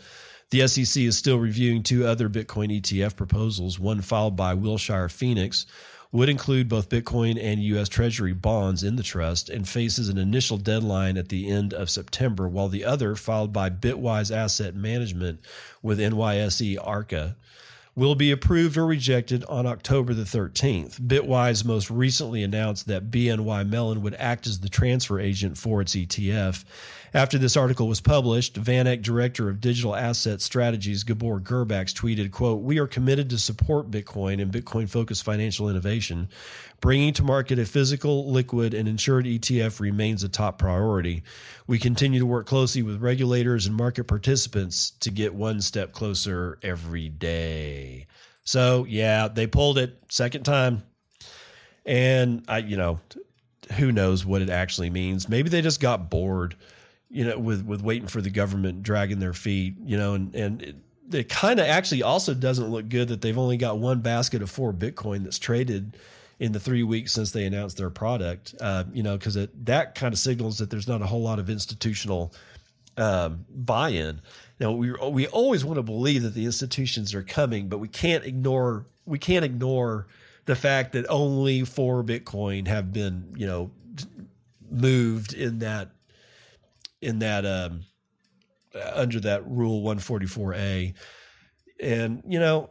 [0.51, 5.65] The SEC is still reviewing two other Bitcoin ETF proposals, one filed by Wilshire Phoenix,
[6.11, 7.89] would include both Bitcoin and U.S.
[7.89, 12.47] Treasury bonds in the trust and faces an initial deadline at the end of September,
[12.47, 15.39] while the other, filed by Bitwise Asset Management
[15.81, 17.35] with NYSE Arca,
[17.95, 20.99] will be approved or rejected on October the 13th.
[21.01, 25.95] Bitwise most recently announced that BNY Mellon would act as the transfer agent for its
[25.95, 26.63] ETF
[27.13, 32.61] after this article was published, VanEck director of digital asset strategies Gabor Gurbacs tweeted, quote,
[32.61, 36.29] We are committed to support Bitcoin and Bitcoin-focused financial innovation.
[36.81, 41.23] Bringing to market a physical, liquid, and insured ETF remains a top priority.
[41.67, 46.59] We continue to work closely with regulators and market participants to get one step closer
[46.61, 48.05] every day.
[48.43, 50.83] So, yeah, they pulled it second time.
[51.85, 52.99] And I, you know,
[53.77, 55.27] who knows what it actually means.
[55.27, 56.55] Maybe they just got bored
[57.09, 60.61] you know, with with waiting for the government dragging their feet, you know, and and
[60.61, 60.75] it,
[61.11, 64.49] it kind of actually also doesn't look good that they've only got one basket of
[64.49, 65.97] four Bitcoin that's traded
[66.39, 68.53] in the three weeks since they announced their product.
[68.61, 71.49] Uh, you know, because that kind of signals that there's not a whole lot of
[71.49, 72.33] institutional
[72.97, 74.21] um, buy-in.
[74.59, 78.25] Now we we always want to believe that the institutions are coming, but we can't
[78.25, 80.07] ignore we can't ignore
[80.45, 83.71] the fact that only four Bitcoin have been you know
[84.69, 85.91] moved in that
[87.01, 87.81] in that um,
[88.93, 90.93] under that rule 144a
[91.81, 92.69] and you know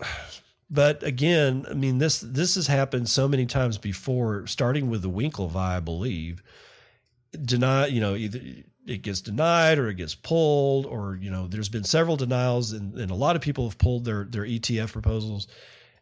[0.70, 5.10] but again i mean this this has happened so many times before starting with the
[5.10, 6.42] winklevi i believe.
[7.42, 8.40] Deny you know either
[8.86, 12.94] it gets denied or it gets pulled or you know there's been several denials and,
[12.94, 15.46] and a lot of people have pulled their their etf proposals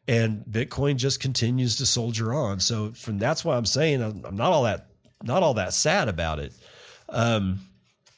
[0.07, 2.61] and bitcoin just continues to soldier on.
[2.61, 4.87] So from that's why i'm saying i'm, I'm not all that
[5.25, 6.53] not all that sad about it.
[7.09, 7.61] Um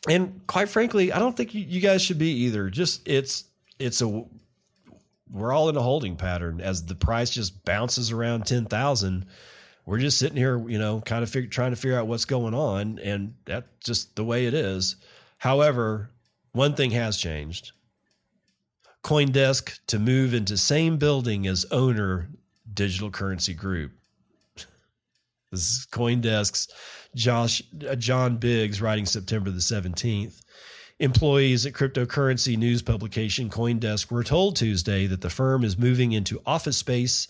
[0.08, 2.70] and quite frankly, I don't think you, you guys should be either.
[2.70, 3.44] Just it's
[3.78, 4.24] it's a
[5.30, 9.26] we're all in a holding pattern as the price just bounces around 10,000.
[9.84, 12.54] We're just sitting here, you know, kind of fig- trying to figure out what's going
[12.54, 12.98] on.
[12.98, 14.96] And that's just the way it is.
[15.38, 16.10] However,
[16.52, 17.72] one thing has changed
[19.04, 22.28] Coindesk to move into same building as owner
[22.72, 23.92] Digital Currency Group.
[25.50, 26.68] This is Coindesk's
[27.14, 30.40] Josh uh, John Biggs writing September the 17th.
[30.98, 36.42] Employees at cryptocurrency news publication Coindesk were told Tuesday that the firm is moving into
[36.44, 37.28] office space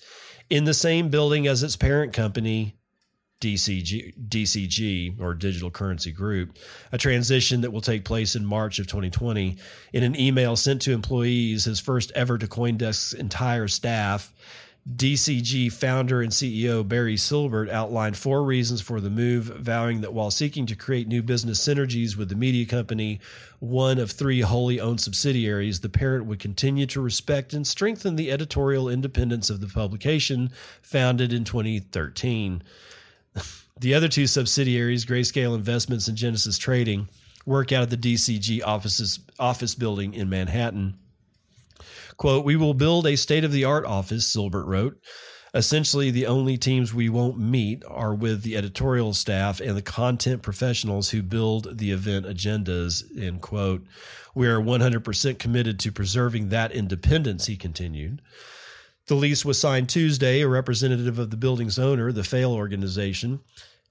[0.51, 2.75] in the same building as its parent company,
[3.41, 6.59] DCG, DCG or Digital Currency Group,
[6.91, 9.59] a transition that will take place in March of 2020.
[9.93, 14.33] In an email sent to employees, his first ever to Coindesk's entire staff,
[14.87, 20.31] DCG founder and CEO Barry Silbert outlined four reasons for the move, vowing that while
[20.31, 23.21] seeking to create new business synergies with the media company,
[23.59, 28.31] one of three wholly owned subsidiaries, the parent would continue to respect and strengthen the
[28.33, 32.63] editorial independence of the publication, founded in 2013.
[33.81, 37.09] The other two subsidiaries, Grayscale Investments and Genesis Trading,
[37.47, 40.99] work out of the DCG offices, office building in Manhattan.
[42.19, 45.01] Quote, we will build a state of the art office, Silbert wrote.
[45.55, 50.43] Essentially, the only teams we won't meet are with the editorial staff and the content
[50.43, 53.87] professionals who build the event agendas, end quote.
[54.35, 58.21] We are 100% committed to preserving that independence, he continued.
[59.07, 60.43] The lease was signed Tuesday.
[60.43, 63.41] A representative of the building's owner, the Feil organization,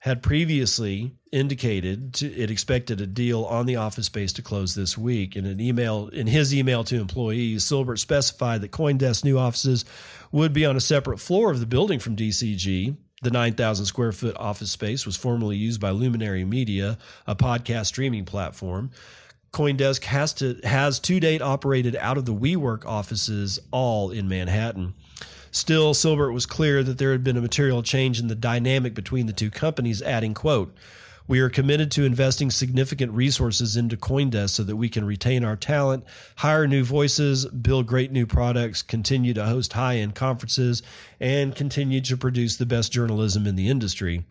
[0.00, 4.96] had previously indicated to, it expected a deal on the office space to close this
[4.96, 5.34] week.
[5.34, 9.84] In an email, in his email to employees, Silbert specified that CoinDesk's new offices
[10.30, 12.96] would be on a separate floor of the building from DCG.
[13.22, 18.24] The 9,000 square foot office space was formerly used by Luminary Media, a podcast streaming
[18.24, 18.92] platform.
[19.52, 24.94] CoinDesk has to has to date operated out of the WeWork offices, all in Manhattan.
[25.50, 29.26] Still, Silbert was clear that there had been a material change in the dynamic between
[29.26, 30.74] the two companies, adding, quote,
[31.28, 35.56] we are committed to investing significant resources into Coindesk so that we can retain our
[35.56, 36.04] talent,
[36.36, 40.82] hire new voices, build great new products, continue to host high end conferences,
[41.20, 44.24] and continue to produce the best journalism in the industry.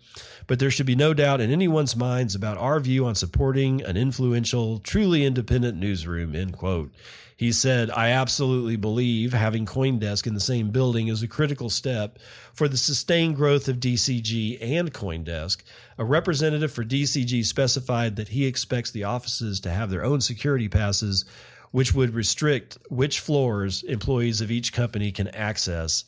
[0.48, 3.96] But there should be no doubt in anyone's minds about our view on supporting an
[3.96, 6.92] influential, truly independent newsroom, end quote.
[7.38, 12.18] He said, I absolutely believe having Coindesk in the same building is a critical step
[12.52, 15.62] for the sustained growth of DCG and Coindesk.
[16.00, 20.68] A representative for DCG specified that he expects the offices to have their own security
[20.68, 21.26] passes,
[21.70, 26.06] which would restrict which floors employees of each company can access.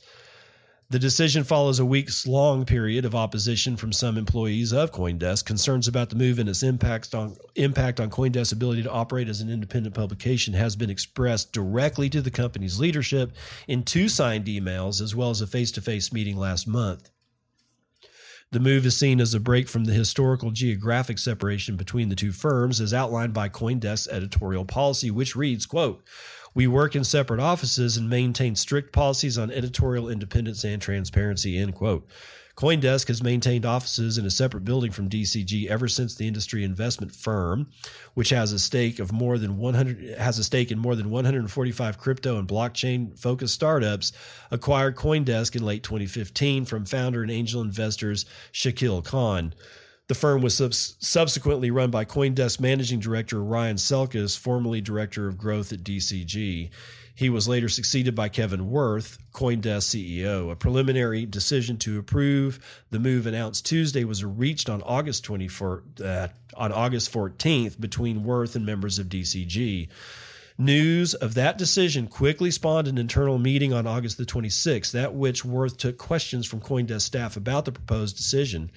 [0.91, 5.45] The decision follows a weeks long period of opposition from some employees of Coindesk.
[5.45, 9.39] Concerns about the move and its impact on impact on Coindesk's ability to operate as
[9.39, 13.33] an independent publication has been expressed directly to the company's leadership
[13.67, 17.11] in two signed emails as well as a face-to-face meeting last month.
[18.51, 22.31] The move is seen as a break from the historical geographic separation between the two
[22.31, 26.03] firms as outlined by Coindesk's editorial policy which reads, quote,
[26.53, 31.75] we work in separate offices and maintain strict policies on editorial independence and transparency, end
[31.75, 32.07] quote.
[32.59, 37.15] Coindesk has maintained offices in a separate building from DCG ever since the industry investment
[37.15, 37.69] firm,
[38.15, 41.97] which has a stake of more than 100 has a stake in more than 145
[41.97, 44.11] crypto and blockchain focused startups,
[44.51, 49.53] acquired Coindesk in late 2015 from founder and angel investors Shakil Khan.
[50.09, 55.37] The firm was subs- subsequently run by Coindesk managing director Ryan Selkis, formerly director of
[55.37, 56.71] growth at DCG.
[57.13, 60.51] He was later succeeded by Kevin Worth, Coindesk CEO.
[60.51, 66.27] A preliminary decision to approve the move announced Tuesday was reached on August 24 uh,
[66.55, 69.89] on August 14th between Worth and members of DCG.
[70.57, 75.45] News of that decision quickly spawned an internal meeting on August the 26th, at which
[75.45, 78.71] Worth took questions from Coindesk staff about the proposed decision.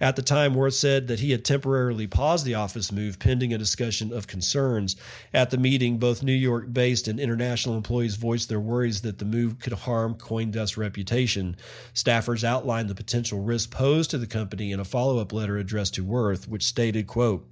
[0.00, 3.58] At the time, Worth said that he had temporarily paused the office move pending a
[3.58, 4.96] discussion of concerns.
[5.32, 9.24] At the meeting, both New York based and international employees voiced their worries that the
[9.24, 11.56] move could harm Coindesk's reputation.
[11.94, 15.94] Staffers outlined the potential risk posed to the company in a follow up letter addressed
[15.94, 17.48] to Worth, which stated, quote,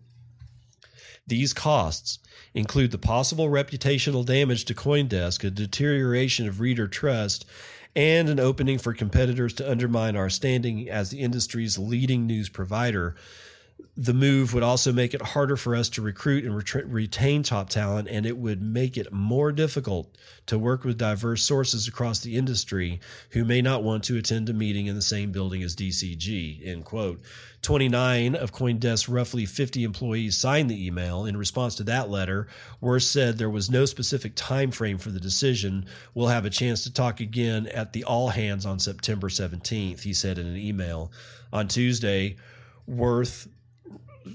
[1.27, 2.19] these costs
[2.53, 7.47] include the possible reputational damage to Coindesk, a deterioration of reader trust,
[7.95, 13.15] and an opening for competitors to undermine our standing as the industry's leading news provider.
[13.97, 17.69] The move would also make it harder for us to recruit and ret- retain top
[17.69, 20.17] talent, and it would make it more difficult
[20.47, 24.53] to work with diverse sources across the industry who may not want to attend a
[24.53, 26.67] meeting in the same building as DCG.
[26.67, 27.21] End quote.
[27.63, 31.25] 29 of Coindesk's roughly 50 employees signed the email.
[31.25, 32.49] In response to that letter,
[32.81, 35.87] Worth said there was no specific time frame for the decision.
[36.15, 40.13] We'll have a chance to talk again at the all hands on September 17th, he
[40.13, 41.13] said in an email.
[41.53, 42.37] On Tuesday,
[42.87, 43.47] Worth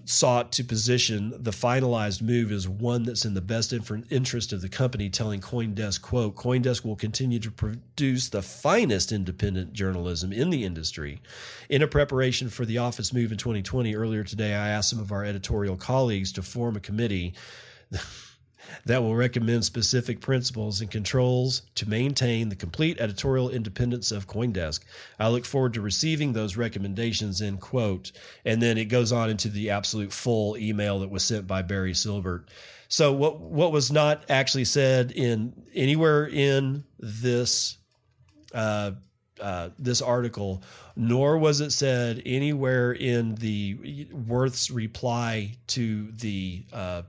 [0.06, 4.70] sought to position the finalized move as one that's in the best interest of the
[4.70, 10.64] company, telling CoinDesk, quote, CoinDesk will continue to produce the finest independent journalism in the
[10.64, 11.22] industry.
[11.70, 15.12] In a preparation for the office move in 2020, earlier today, I asked some of
[15.12, 17.34] our editorial colleagues to form a committee
[18.86, 24.82] that will recommend specific principles and controls to maintain the complete editorial independence of Coindesk.
[25.20, 28.12] I look forward to receiving those recommendations, end quote.
[28.46, 31.94] And then it goes on into the absolute full email that was sent by Barry
[31.94, 32.46] Silbert.
[32.90, 37.78] So what what was not actually said in anywhere in this
[38.54, 38.92] uh,
[39.42, 40.64] uh, this article,
[40.96, 47.02] nor was it said anywhere in the Worth's reply to the uh,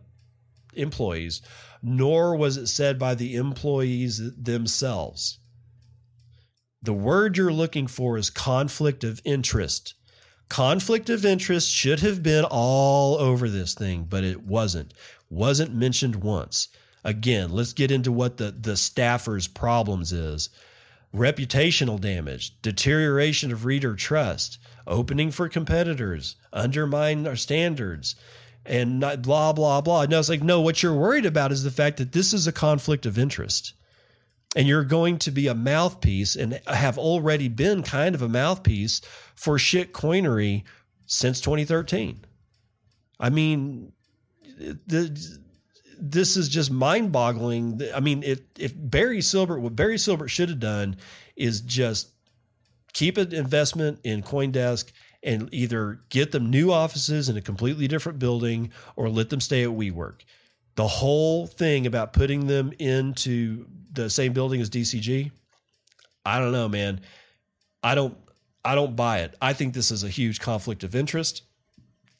[0.78, 1.42] employees,
[1.82, 5.38] nor was it said by the employees themselves.
[6.82, 9.94] The word you're looking for is conflict of interest.
[10.48, 14.94] Conflict of interest should have been all over this thing, but it wasn't.
[15.28, 16.68] Wasn't mentioned once.
[17.04, 20.50] Again, let's get into what the, the staffers' problems is.
[21.14, 28.14] Reputational damage, deterioration of reader trust, opening for competitors, undermine our standards,
[28.68, 30.04] and not blah blah blah.
[30.04, 30.60] No, it's like no.
[30.60, 33.72] What you're worried about is the fact that this is a conflict of interest,
[34.54, 39.00] and you're going to be a mouthpiece and have already been kind of a mouthpiece
[39.34, 40.64] for shit coinery
[41.06, 42.24] since 2013.
[43.18, 43.92] I mean,
[44.58, 45.38] the,
[45.98, 47.80] this is just mind boggling.
[47.94, 50.96] I mean, if if Barry Silbert, what Barry Silbert should have done
[51.36, 52.10] is just
[52.92, 54.92] keep an investment in CoinDesk
[55.22, 59.64] and either get them new offices in a completely different building or let them stay
[59.64, 60.20] at WeWork.
[60.76, 65.32] The whole thing about putting them into the same building as DCG,
[66.24, 67.00] I don't know, man.
[67.82, 68.16] I don't
[68.64, 69.34] I don't buy it.
[69.40, 71.42] I think this is a huge conflict of interest.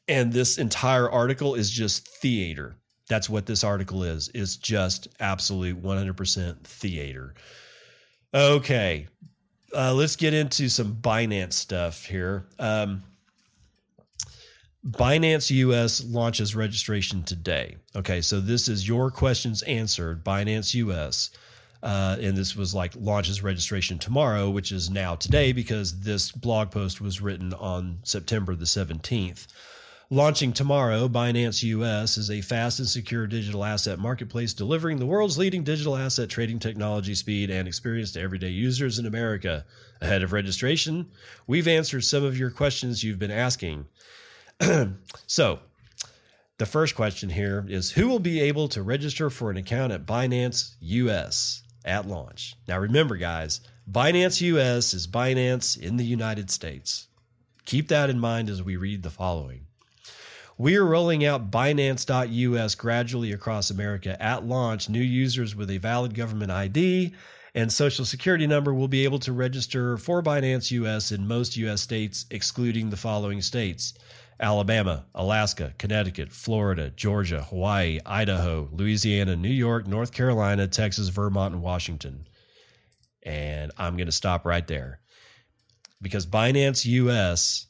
[0.07, 2.77] And this entire article is just theater.
[3.09, 4.31] That's what this article is.
[4.35, 7.35] It's just absolute 100% theater.
[8.33, 9.09] Okay.
[9.75, 12.47] Uh, let's get into some Binance stuff here.
[12.59, 13.03] Um,
[14.87, 17.77] Binance US launches registration today.
[17.95, 20.25] Okay, so this is your questions answered.
[20.25, 21.31] Binance US.
[21.83, 26.71] Uh, and this was like launches registration tomorrow, which is now today because this blog
[26.71, 29.47] post was written on September the 17th.
[30.11, 35.37] Launching tomorrow, Binance US is a fast and secure digital asset marketplace delivering the world's
[35.37, 39.67] leading digital asset trading technology, speed, and experience to everyday users in America.
[40.01, 41.11] Ahead of registration,
[41.47, 43.85] we've answered some of your questions you've been asking.
[45.27, 45.59] so,
[46.57, 50.07] the first question here is Who will be able to register for an account at
[50.07, 52.57] Binance US at launch?
[52.67, 57.09] Now, remember, guys, Binance US is Binance in the United States.
[57.67, 59.68] Keep that in mind as we read the following.
[60.61, 64.21] We are rolling out Binance.us gradually across America.
[64.21, 67.15] At launch, new users with a valid government ID
[67.55, 71.83] and social security number will be able to register for Binance US in most US
[71.83, 73.95] states, excluding the following states
[74.41, 81.63] Alabama, Alaska, Connecticut, Florida, Georgia, Hawaii, Idaho, Louisiana, New York, North Carolina, Texas, Vermont, and
[81.63, 82.27] Washington.
[83.23, 84.99] And I'm going to stop right there
[86.03, 87.68] because Binance US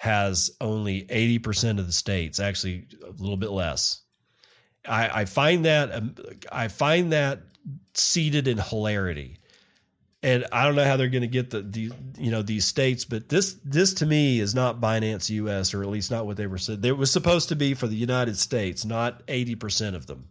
[0.00, 4.00] has only 80% of the states, actually a little bit less.
[4.88, 6.14] I, I find that um,
[6.50, 7.42] I find that
[7.92, 9.36] seated in hilarity.
[10.22, 13.04] And I don't know how they're going to get the, the you know these states,
[13.04, 16.46] but this this to me is not Binance US or at least not what they
[16.46, 16.82] were said.
[16.82, 20.30] It was supposed to be for the United States, not eighty percent of them.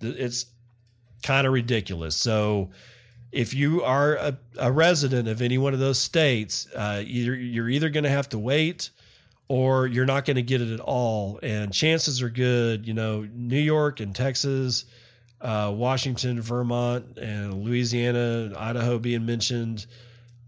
[0.00, 0.46] It's
[1.24, 2.14] kind of ridiculous.
[2.14, 2.70] So
[3.32, 7.68] if you are a, a, resident of any one of those states, uh, either you're
[7.68, 8.90] either going to have to wait
[9.48, 11.38] or you're not going to get it at all.
[11.42, 14.84] And chances are good, you know, New York and Texas,
[15.40, 19.86] uh, Washington, Vermont, and Louisiana, Idaho being mentioned.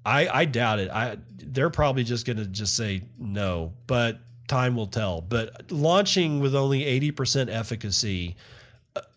[0.04, 0.90] I, I doubt it.
[0.90, 5.20] I they're probably just going to just say no, but time will tell.
[5.20, 8.36] But launching with only eighty percent efficacy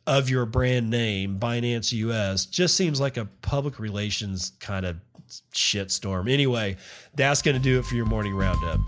[0.06, 4.98] of your brand name, Binance US, just seems like a public relations kind of
[5.54, 6.32] shitstorm.
[6.32, 6.78] Anyway,
[7.16, 8.80] that's going to do it for your morning roundup.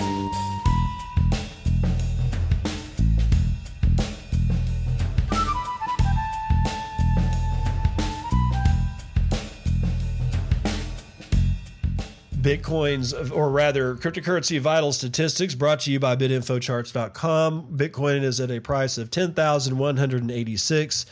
[12.46, 17.70] Bitcoin's, or rather, cryptocurrency vital statistics brought to you by bitinfocharts.com.
[17.76, 21.06] Bitcoin is at a price of 10,186.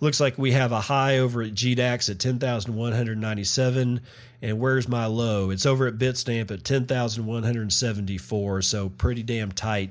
[0.00, 4.00] Looks like we have a high over at GDAX at 10,197.
[4.40, 5.50] And where's my low?
[5.50, 8.62] It's over at Bitstamp at 10,174.
[8.62, 9.90] So pretty damn tight.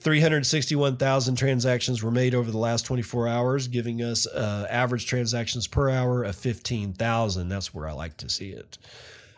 [0.00, 5.90] 361,000 transactions were made over the last 24 hours, giving us uh, average transactions per
[5.90, 7.48] hour of 15,000.
[7.48, 8.78] That's where I like to see it.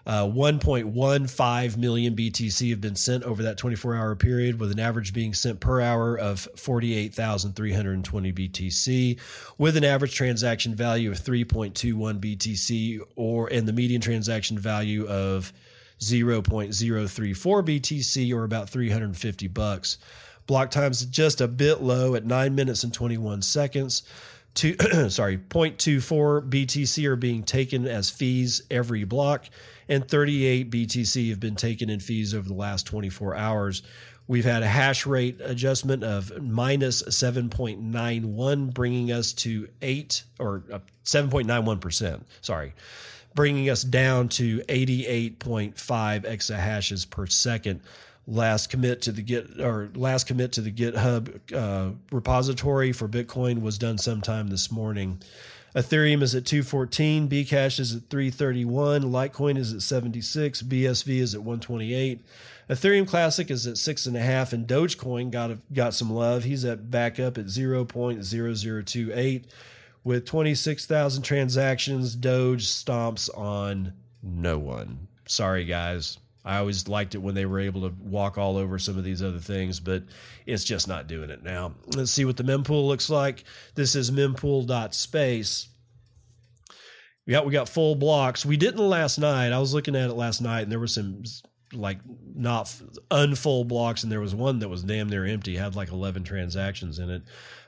[0.06, 5.12] Uh, 1.15 million BTC have been sent over that 24 hour period, with an average
[5.12, 9.18] being sent per hour of 48,320 BTC,
[9.58, 15.52] with an average transaction value of 3.21 BTC, or and the median transaction value of
[16.00, 16.70] 0.034
[17.62, 19.98] BTC, or about 350 bucks.
[20.46, 24.02] Block times just a bit low at nine minutes and 21 seconds.
[24.54, 24.74] Two,
[25.08, 29.46] sorry, 0.24 BTC are being taken as fees every block
[29.90, 33.82] and 38 BTC have been taken in fees over the last 24 hours.
[34.28, 40.60] We've had a hash rate adjustment of minus 7.91, bringing us to 8 or
[41.04, 42.14] 7.91%.
[42.14, 42.72] Uh, sorry,
[43.34, 47.80] bringing us down to 88.5 exahashes per second.
[48.30, 53.60] Last commit to the Git or last commit to the GitHub uh, repository for Bitcoin
[53.60, 55.20] was done sometime this morning.
[55.74, 61.40] Ethereum is at 214, Bcash is at 331, Litecoin is at 76, BSV is at
[61.40, 62.24] 128.
[62.68, 66.44] Ethereum Classic is at six and a half, and Dogecoin got a, got some love.
[66.44, 69.44] He's at back up at 0.0028
[70.04, 72.14] with 26,000 transactions.
[72.14, 75.08] Doge stomps on no one.
[75.26, 76.18] Sorry, guys.
[76.44, 79.22] I always liked it when they were able to walk all over some of these
[79.22, 80.04] other things, but
[80.46, 81.74] it's just not doing it now.
[81.94, 83.44] Let's see what the mempool looks like.
[83.74, 85.68] This is mempool.space.
[87.26, 88.46] Yeah, we got full blocks.
[88.46, 89.52] We didn't last night.
[89.52, 91.24] I was looking at it last night, and there were some
[91.72, 91.98] like
[92.34, 92.66] not
[93.10, 96.98] unfull blocks, and there was one that was damn near empty, had like 11 transactions
[96.98, 97.22] in it.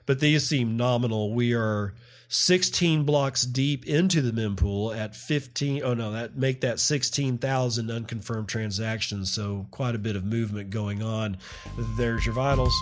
[0.07, 1.33] But these seem nominal.
[1.33, 1.95] We are
[2.29, 8.49] 16 blocks deep into the mempool at 15 oh no that make that 16,000 unconfirmed
[8.49, 11.37] transactions so quite a bit of movement going on
[11.99, 12.73] there's your vitals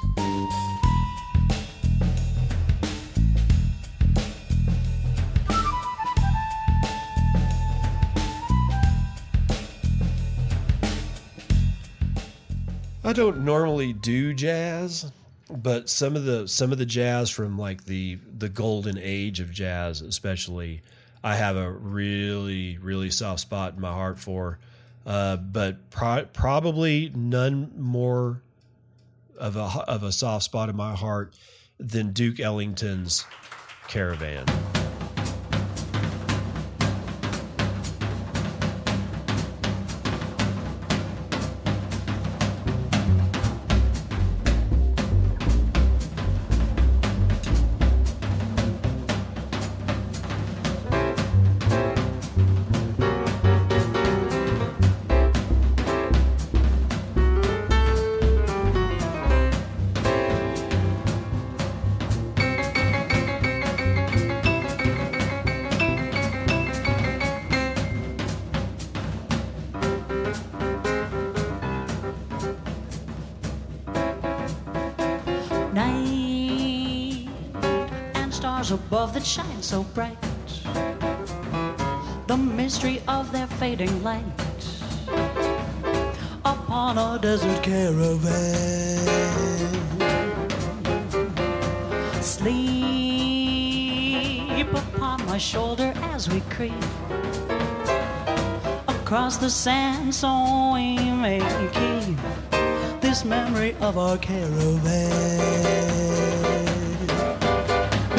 [13.02, 15.10] I don't normally do jazz
[15.56, 19.50] but some of the some of the jazz from like the the golden age of
[19.50, 20.82] jazz especially
[21.22, 24.58] i have a really really soft spot in my heart for.
[25.06, 28.42] Uh, but pro- probably none more
[29.38, 31.34] of a of a soft spot in my heart
[31.78, 33.24] than duke ellington's
[33.88, 34.44] caravan
[84.10, 84.24] light
[86.44, 88.96] upon a desert caravan.
[92.20, 92.58] Sleep
[94.82, 96.84] upon my shoulder as we creep
[98.96, 100.30] across the sand so
[100.74, 100.86] we
[101.24, 101.40] may
[101.78, 102.18] keep
[103.00, 105.10] this memory of our caravan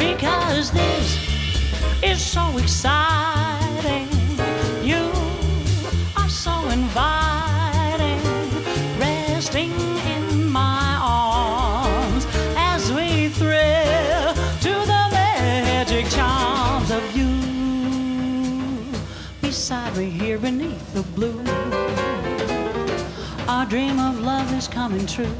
[0.04, 1.06] because this
[2.10, 3.61] is so exciting.
[6.42, 8.18] So inviting,
[8.98, 9.70] resting
[10.14, 12.26] in my arms
[12.56, 17.30] as we thrill to the magic charms of you.
[19.40, 21.44] Beside me here beneath the blue,
[23.46, 25.36] our dream of love is coming true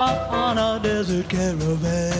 [0.00, 2.16] up on a desert caravan.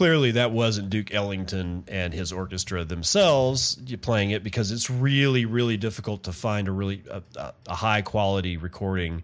[0.00, 5.76] Clearly that wasn't Duke Ellington and his orchestra themselves playing it because it's really, really
[5.76, 9.22] difficult to find a really a, a high quality recording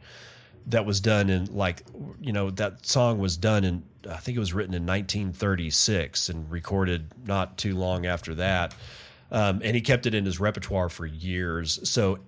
[0.66, 1.82] that was done in like
[2.20, 6.50] you know that song was done in I think it was written in 1936 and
[6.50, 8.74] recorded not too long after that,
[9.30, 11.88] um, and he kept it in his repertoire for years.
[11.88, 12.18] So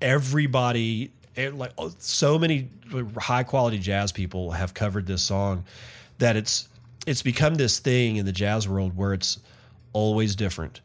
[0.00, 2.70] everybody eh, like oh, so many
[3.18, 5.66] high quality jazz people have covered this song
[6.16, 6.68] that it's
[7.06, 9.38] it's become this thing in the jazz world where it's
[9.92, 10.80] always different.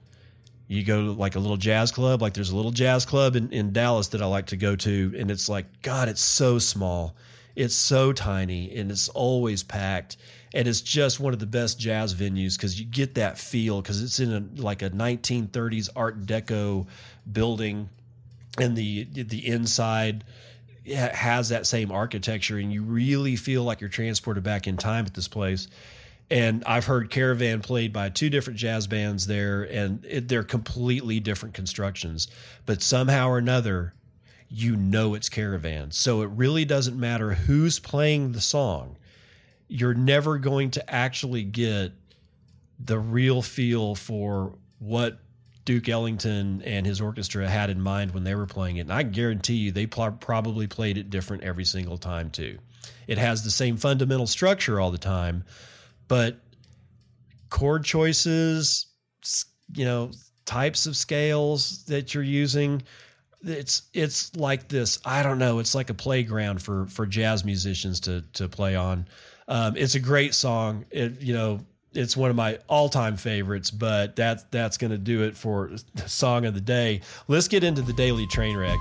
[0.68, 3.52] You go to like a little jazz club, like there's a little jazz club in,
[3.52, 7.16] in Dallas that I like to go to, and it's like, God, it's so small.
[7.56, 10.18] It's so tiny and it's always packed.
[10.54, 14.02] And it's just one of the best jazz venues because you get that feel because
[14.02, 16.88] it's in a, like a 1930s Art Deco
[17.32, 17.90] building,
[18.60, 20.24] and the the inside
[20.96, 25.14] has that same architecture, and you really feel like you're transported back in time at
[25.14, 25.68] this place
[26.30, 31.20] and I've heard Caravan played by two different jazz bands there, and it, they're completely
[31.20, 32.28] different constructions.
[32.66, 33.94] But somehow or another,
[34.50, 35.92] you know it's Caravan.
[35.92, 38.98] So it really doesn't matter who's playing the song.
[39.70, 41.94] You're never going to actually get
[42.80, 45.20] the real feel for what
[45.64, 48.82] Duke Ellington and his orchestra had in mind when they were playing it.
[48.82, 52.60] And I guarantee you, they pl- probably played it different every single time, too.
[53.08, 55.46] It has the same fundamental structure all the time
[56.08, 56.40] but
[57.50, 58.88] chord choices,
[59.74, 60.12] you know,
[60.46, 62.82] types of scales that you're using,
[63.44, 65.00] it's it's like this.
[65.06, 65.60] I don't know.
[65.60, 69.08] It's like a playground for for jazz musicians to to play on.
[69.48, 70.86] Um, it's a great song.
[70.92, 71.60] It you know
[71.94, 73.72] it's one of my all time favorites.
[73.72, 77.02] But that that's going to do it for the song of the day.
[77.28, 78.80] Let's get into the daily train wreck.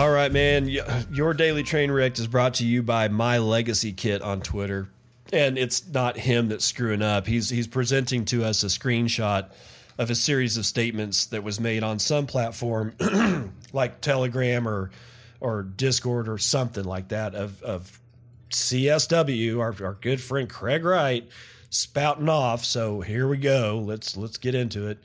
[0.00, 0.66] All right, man.
[1.12, 4.88] Your daily train wreck is brought to you by My Legacy Kit on Twitter,
[5.30, 7.26] and it's not him that's screwing up.
[7.26, 9.50] He's he's presenting to us a screenshot
[9.98, 12.94] of a series of statements that was made on some platform,
[13.74, 14.90] like Telegram or
[15.38, 18.00] or Discord or something like that, of of
[18.48, 21.28] CSW, our, our good friend Craig Wright,
[21.68, 22.64] spouting off.
[22.64, 23.84] So here we go.
[23.84, 24.98] Let's let's get into it.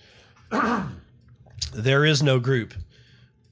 [1.74, 2.74] there is no group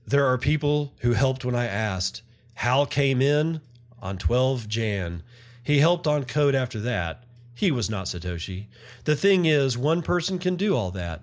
[0.05, 2.21] there are people who helped when I asked.
[2.55, 3.61] Hal came in
[4.01, 5.23] on 12 Jan.
[5.63, 7.23] He helped on code after that.
[7.55, 8.65] He was not Satoshi.
[9.05, 11.21] The thing is, one person can do all that,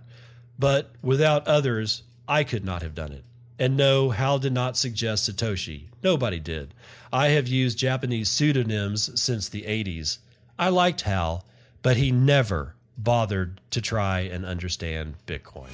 [0.58, 3.24] but without others, I could not have done it.
[3.58, 5.88] And no, Hal did not suggest Satoshi.
[6.02, 6.72] Nobody did.
[7.12, 10.18] I have used Japanese pseudonyms since the 80s.
[10.58, 11.44] I liked Hal,
[11.82, 15.70] but he never bothered to try and understand Bitcoin.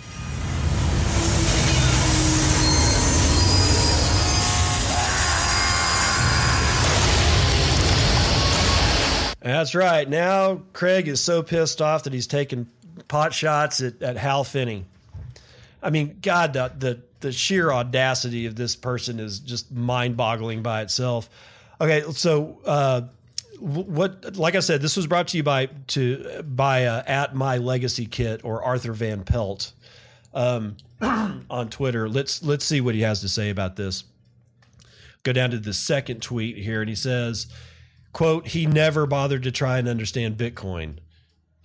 [9.47, 10.09] That's right.
[10.09, 12.67] Now Craig is so pissed off that he's taking
[13.07, 14.87] pot shots at, at Hal Finney.
[15.81, 20.63] I mean, God, the, the the sheer audacity of this person is just mind boggling
[20.63, 21.31] by itself.
[21.81, 23.03] Okay, so uh,
[23.61, 24.37] what?
[24.37, 28.07] Like I said, this was brought to you by to by uh, at my legacy
[28.07, 29.73] kit or Arthur Van Pelt
[30.35, 32.09] um, on Twitter.
[32.09, 34.03] Let's let's see what he has to say about this.
[35.23, 37.47] Go down to the second tweet here, and he says
[38.17, 40.97] quote, he never bothered to try and understand Bitcoin,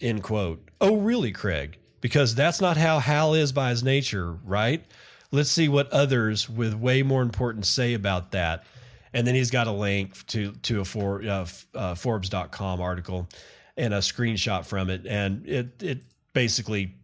[0.02, 0.68] end quote.
[0.82, 1.78] Oh, really, Craig?
[2.02, 4.84] Because that's not how Hal is by his nature, right?
[5.32, 8.66] Let's see what others with way more importance say about that.
[9.14, 13.30] And then he's got a link to to a for, uh, uh, Forbes.com article
[13.78, 15.08] and a screenshot from it.
[15.08, 16.00] And it it
[16.34, 16.96] basically,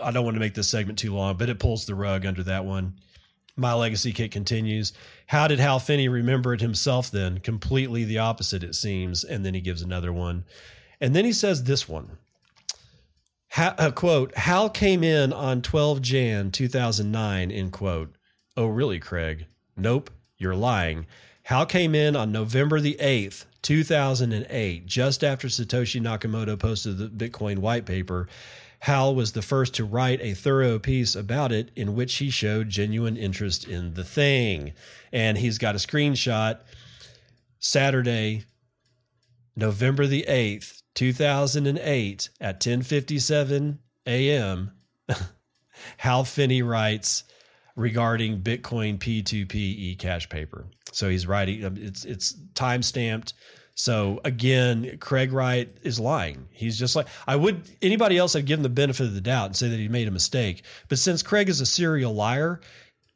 [0.00, 2.44] I don't want to make this segment too long, but it pulls the rug under
[2.44, 2.94] that one.
[3.58, 4.92] My Legacy Kit continues.
[5.26, 7.40] How did Hal Finney remember it himself then?
[7.40, 9.24] Completely the opposite, it seems.
[9.24, 10.44] And then he gives another one.
[11.00, 12.18] And then he says this one.
[13.52, 18.14] Ha, uh, quote, Hal came in on 12 Jan 2009, end quote.
[18.56, 19.46] Oh, really, Craig?
[19.76, 21.06] Nope, you're lying.
[21.48, 27.58] Hal came in on November the 8th, 2008, just after Satoshi Nakamoto posted the Bitcoin
[27.58, 28.28] white paper
[28.80, 32.68] Hal was the first to write a thorough piece about it in which he showed
[32.68, 34.72] genuine interest in the thing.
[35.12, 36.60] And he's got a screenshot
[37.58, 38.44] Saturday,
[39.56, 44.70] November the 8th, 2008 at 10:57 a.m.
[45.98, 47.24] Hal Finney writes
[47.78, 50.66] regarding Bitcoin P2P e-cash paper.
[50.90, 53.34] So he's writing um, it's it's time stamped
[53.74, 56.48] So again, Craig Wright is lying.
[56.50, 59.46] He's just like I would anybody else I'd give him the benefit of the doubt
[59.46, 60.64] and say that he made a mistake.
[60.88, 62.60] But since Craig is a serial liar,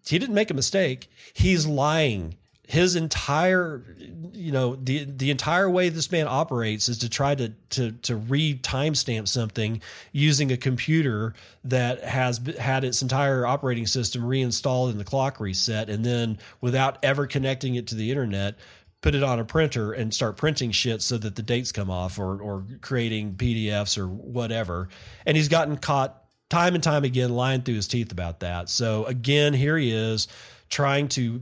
[0.07, 1.11] he didn't make a mistake.
[1.35, 2.37] He's lying.
[2.73, 3.85] His entire,
[4.33, 8.17] you know, the the entire way this man operates is to try to to to
[8.17, 14.97] re timestamp something using a computer that has had its entire operating system reinstalled in
[14.97, 18.57] the clock reset, and then without ever connecting it to the internet,
[19.03, 22.19] put it on a printer and start printing shit so that the dates come off
[22.19, 24.89] or or creating PDFs or whatever.
[25.27, 28.71] And he's gotten caught time and time again lying through his teeth about that.
[28.71, 30.27] So again, here he is
[30.73, 31.39] trying to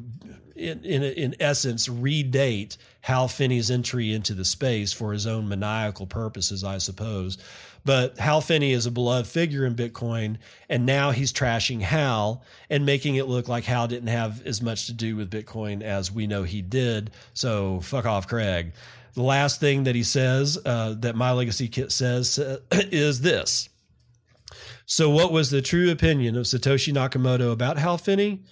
[0.60, 6.06] in in, in essence redate Hal Finney's entry into the space for his own maniacal
[6.06, 7.38] purposes, I suppose.
[7.84, 10.36] But Hal Finney is a beloved figure in Bitcoin,
[10.68, 14.86] and now he's trashing Hal and making it look like Hal didn't have as much
[14.86, 17.10] to do with Bitcoin as we know he did.
[17.32, 18.72] So fuck off, Craig.
[19.14, 23.68] The last thing that he says uh, that My Legacy Kit says uh, is this.
[24.86, 28.42] So, what was the true opinion of Satoshi Nakamoto about Hal Finney?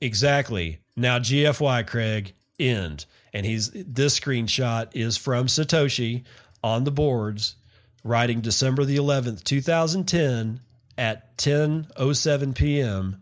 [0.00, 0.80] Exactly.
[0.96, 3.06] Now, GFY, Craig, end.
[3.32, 6.24] And he's this screenshot is from Satoshi
[6.64, 7.56] on the boards
[8.02, 10.60] writing December the 11th, 2010
[10.96, 13.20] at 10:07 p.m.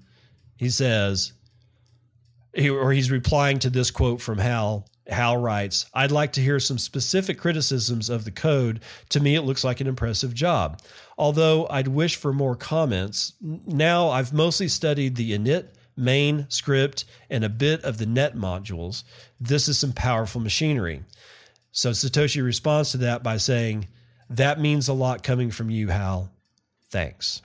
[0.56, 1.32] He says
[2.56, 4.88] or he's replying to this quote from Hal.
[5.08, 8.80] Hal writes, I'd like to hear some specific criticisms of the code.
[9.10, 10.80] To me, it looks like an impressive job.
[11.18, 13.34] Although I'd wish for more comments.
[13.40, 19.04] Now I've mostly studied the init, main, script, and a bit of the net modules.
[19.40, 21.02] This is some powerful machinery.
[21.72, 23.88] So Satoshi responds to that by saying,
[24.30, 26.30] That means a lot coming from you, Hal.
[26.88, 27.42] Thanks.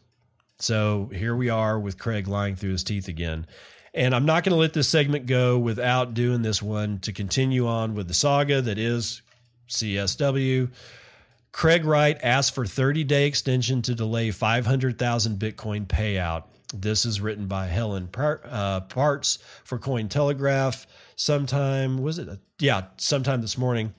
[0.59, 3.47] So here we are with Craig lying through his teeth again.
[3.93, 7.65] And I'm not going to let this segment go without doing this one to continue
[7.67, 9.21] on with the saga that is
[9.67, 10.69] CSW.
[11.51, 16.43] Craig Wright asked for 30 day extension to delay 500,000 Bitcoin payout.
[16.73, 20.85] This is written by Helen Par- uh, Partz for Cointelegraph.
[21.15, 22.29] Sometime was it?
[22.59, 23.93] Yeah, sometime this morning.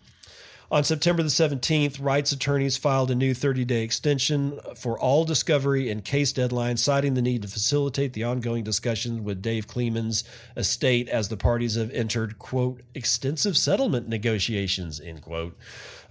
[0.73, 5.91] On September the 17th, Wright's attorneys filed a new 30 day extension for all discovery
[5.91, 10.23] and case deadlines, citing the need to facilitate the ongoing discussions with Dave Kleiman's
[10.57, 15.59] estate as the parties have entered, quote, extensive settlement negotiations, end quote.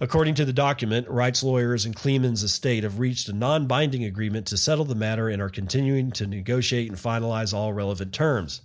[0.02, 4.46] According to the document, Wright's lawyers and Kleiman's estate have reached a non binding agreement
[4.46, 8.62] to settle the matter and are continuing to negotiate and finalize all relevant terms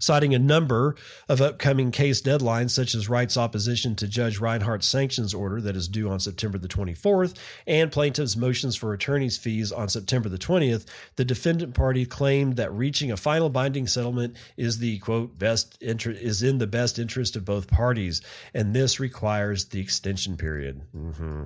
[0.00, 0.96] citing a number
[1.28, 5.86] of upcoming case deadlines, such as Wright's opposition to Judge Reinhart's sanctions order that is
[5.86, 7.36] due on September the 24th,
[7.66, 10.86] and plaintiff's motions for attorney's fees on September the 20th.
[11.16, 16.42] The defendant party claimed that reaching a final binding settlement is the quote best is
[16.42, 18.22] in the best interest of both parties,
[18.54, 20.80] and this requires the extension period.
[20.96, 21.44] Mm-hmm.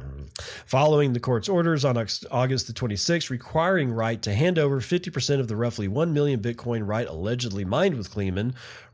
[0.67, 5.49] Following the court's orders on August the 26th, requiring Wright to hand over 50% of
[5.49, 8.44] the roughly 1 million Bitcoin Wright allegedly mined with Kleiman,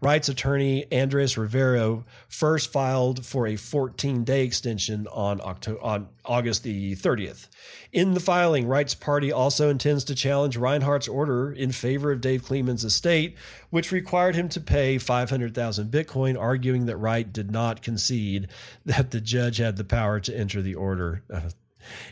[0.00, 6.62] Wright's attorney Andres Rivero first filed for a 14 day extension on, October, on August
[6.62, 7.48] the 30th.
[7.92, 12.44] In the filing, Wright's party also intends to challenge Reinhart's order in favor of Dave
[12.44, 13.36] Kleiman's estate,
[13.70, 18.48] which required him to pay 500,000 Bitcoin, arguing that Wright did not concede
[18.84, 21.22] that the judge had the power to enter the order.
[21.32, 21.50] Uh,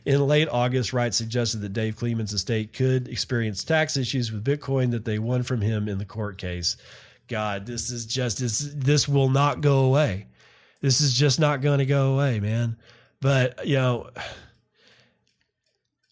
[0.04, 4.90] in late August, Wright suggested that Dave Kleiman's estate could experience tax issues with Bitcoin
[4.92, 6.76] that they won from him in the court case.
[7.28, 10.26] God, this is just this this will not go away.
[10.80, 12.76] This is just not going to go away, man.
[13.20, 14.10] But you know,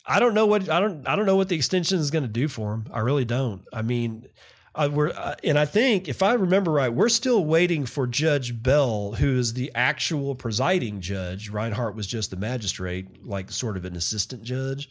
[0.07, 2.29] I don't know what I don't I don't know what the extension is going to
[2.29, 2.87] do for him.
[2.93, 3.65] I really don't.
[3.73, 4.27] I mean,
[4.75, 8.63] uh, we're uh, and I think if I remember right, we're still waiting for Judge
[8.63, 11.49] Bell, who is the actual presiding judge.
[11.49, 14.91] Reinhart was just the magistrate, like sort of an assistant judge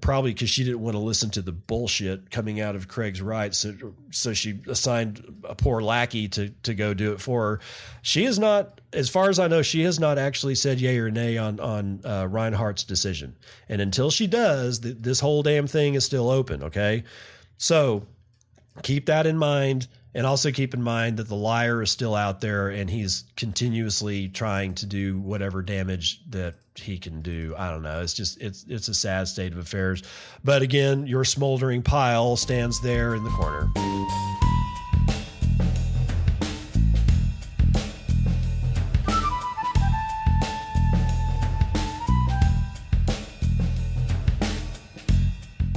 [0.00, 3.54] probably because she didn't want to listen to the bullshit coming out of Craig's Wright.
[3.54, 3.74] So,
[4.10, 7.60] so she assigned a poor lackey to to go do it for her.
[8.02, 11.10] She is not, as far as I know, she has not actually said yay or
[11.10, 13.36] nay on on uh, Reinhart's decision.
[13.68, 16.62] And until she does, th- this whole damn thing is still open.
[16.62, 17.04] Okay,
[17.56, 18.06] so
[18.82, 19.88] keep that in mind.
[20.14, 24.28] And also keep in mind that the liar is still out there and he's continuously
[24.28, 27.54] trying to do whatever damage that he can do.
[27.56, 28.00] I don't know.
[28.00, 30.02] It's just it's it's a sad state of affairs.
[30.42, 33.68] But again, your smoldering pile stands there in the corner.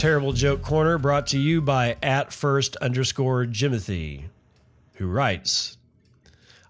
[0.03, 4.25] Terrible Joke Corner brought to you by at first underscore Jimothy,
[4.95, 5.77] who writes,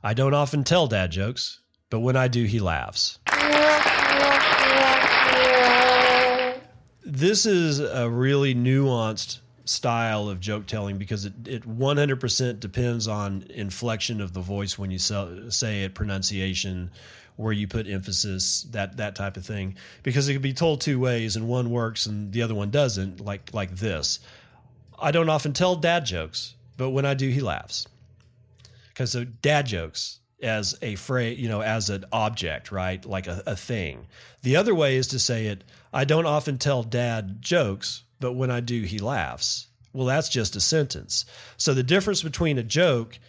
[0.04, 1.60] I don't often tell dad jokes,
[1.90, 3.18] but when I do, he laughs.
[7.04, 13.48] This is a really nuanced style of joke telling because it, it 100% depends on
[13.50, 16.92] inflection of the voice when you say it, pronunciation,
[17.36, 19.76] where you put emphasis, that that type of thing.
[20.04, 23.20] Because it can be told two ways, and one works and the other one doesn't.
[23.20, 24.20] Like like this.
[25.00, 27.88] I don't often tell dad jokes, but when I do, he laughs.
[28.90, 33.04] Because so dad jokes as a phrase, you know, as an object, right?
[33.06, 34.08] Like a, a thing.
[34.44, 38.52] The other way is to say it, I don't often tell dad jokes, but when
[38.52, 39.68] I do, he laughs.
[39.94, 41.26] Well, that's just a sentence.
[41.58, 43.20] So the difference between a joke,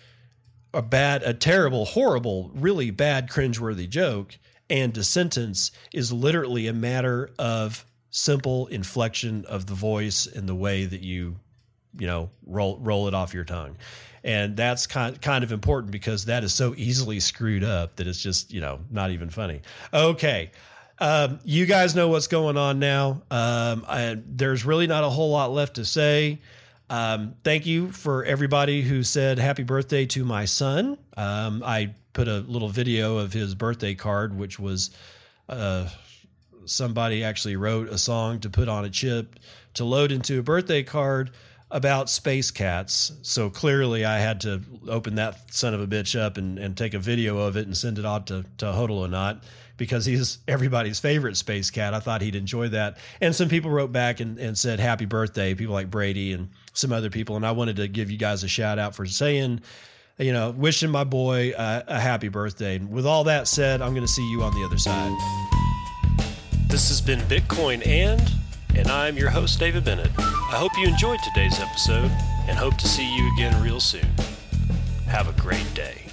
[0.74, 6.72] a bad, a terrible, horrible, really bad, cringeworthy joke, and a sentence is literally a
[6.72, 11.36] matter of simple inflection of the voice and the way that you,
[11.98, 13.76] you know, roll roll it off your tongue.
[14.22, 18.22] And that's kind kind of important because that is so easily screwed up that it's
[18.22, 19.60] just, you know, not even funny.
[19.92, 20.50] Okay.
[20.98, 23.22] Um, you guys know what's going on now.
[23.30, 26.40] Um, I, there's really not a whole lot left to say.
[26.94, 30.96] Um, thank you for everybody who said happy birthday to my son.
[31.16, 34.92] Um, I put a little video of his birthday card, which was
[35.48, 35.88] uh,
[36.66, 39.40] somebody actually wrote a song to put on a chip
[39.74, 41.32] to load into a birthday card
[41.68, 43.10] about space cats.
[43.22, 46.94] So clearly, I had to open that son of a bitch up and, and take
[46.94, 49.42] a video of it and send it out to, to Hodlonaut
[49.76, 51.92] because he's everybody's favorite space cat.
[51.92, 52.98] I thought he'd enjoy that.
[53.20, 56.92] And some people wrote back and, and said happy birthday, people like Brady and some
[56.92, 57.36] other people.
[57.36, 59.62] And I wanted to give you guys a shout out for saying,
[60.18, 62.78] you know, wishing my boy a, happy birthday.
[62.78, 65.16] With all that said, I'm going to see you on the other side.
[66.68, 68.20] This has been Bitcoin and,
[68.74, 70.10] and I'm your host, David Bennett.
[70.18, 72.10] I hope you enjoyed today's episode
[72.46, 74.06] and hope to see you again real soon.
[75.06, 76.03] Have a great day.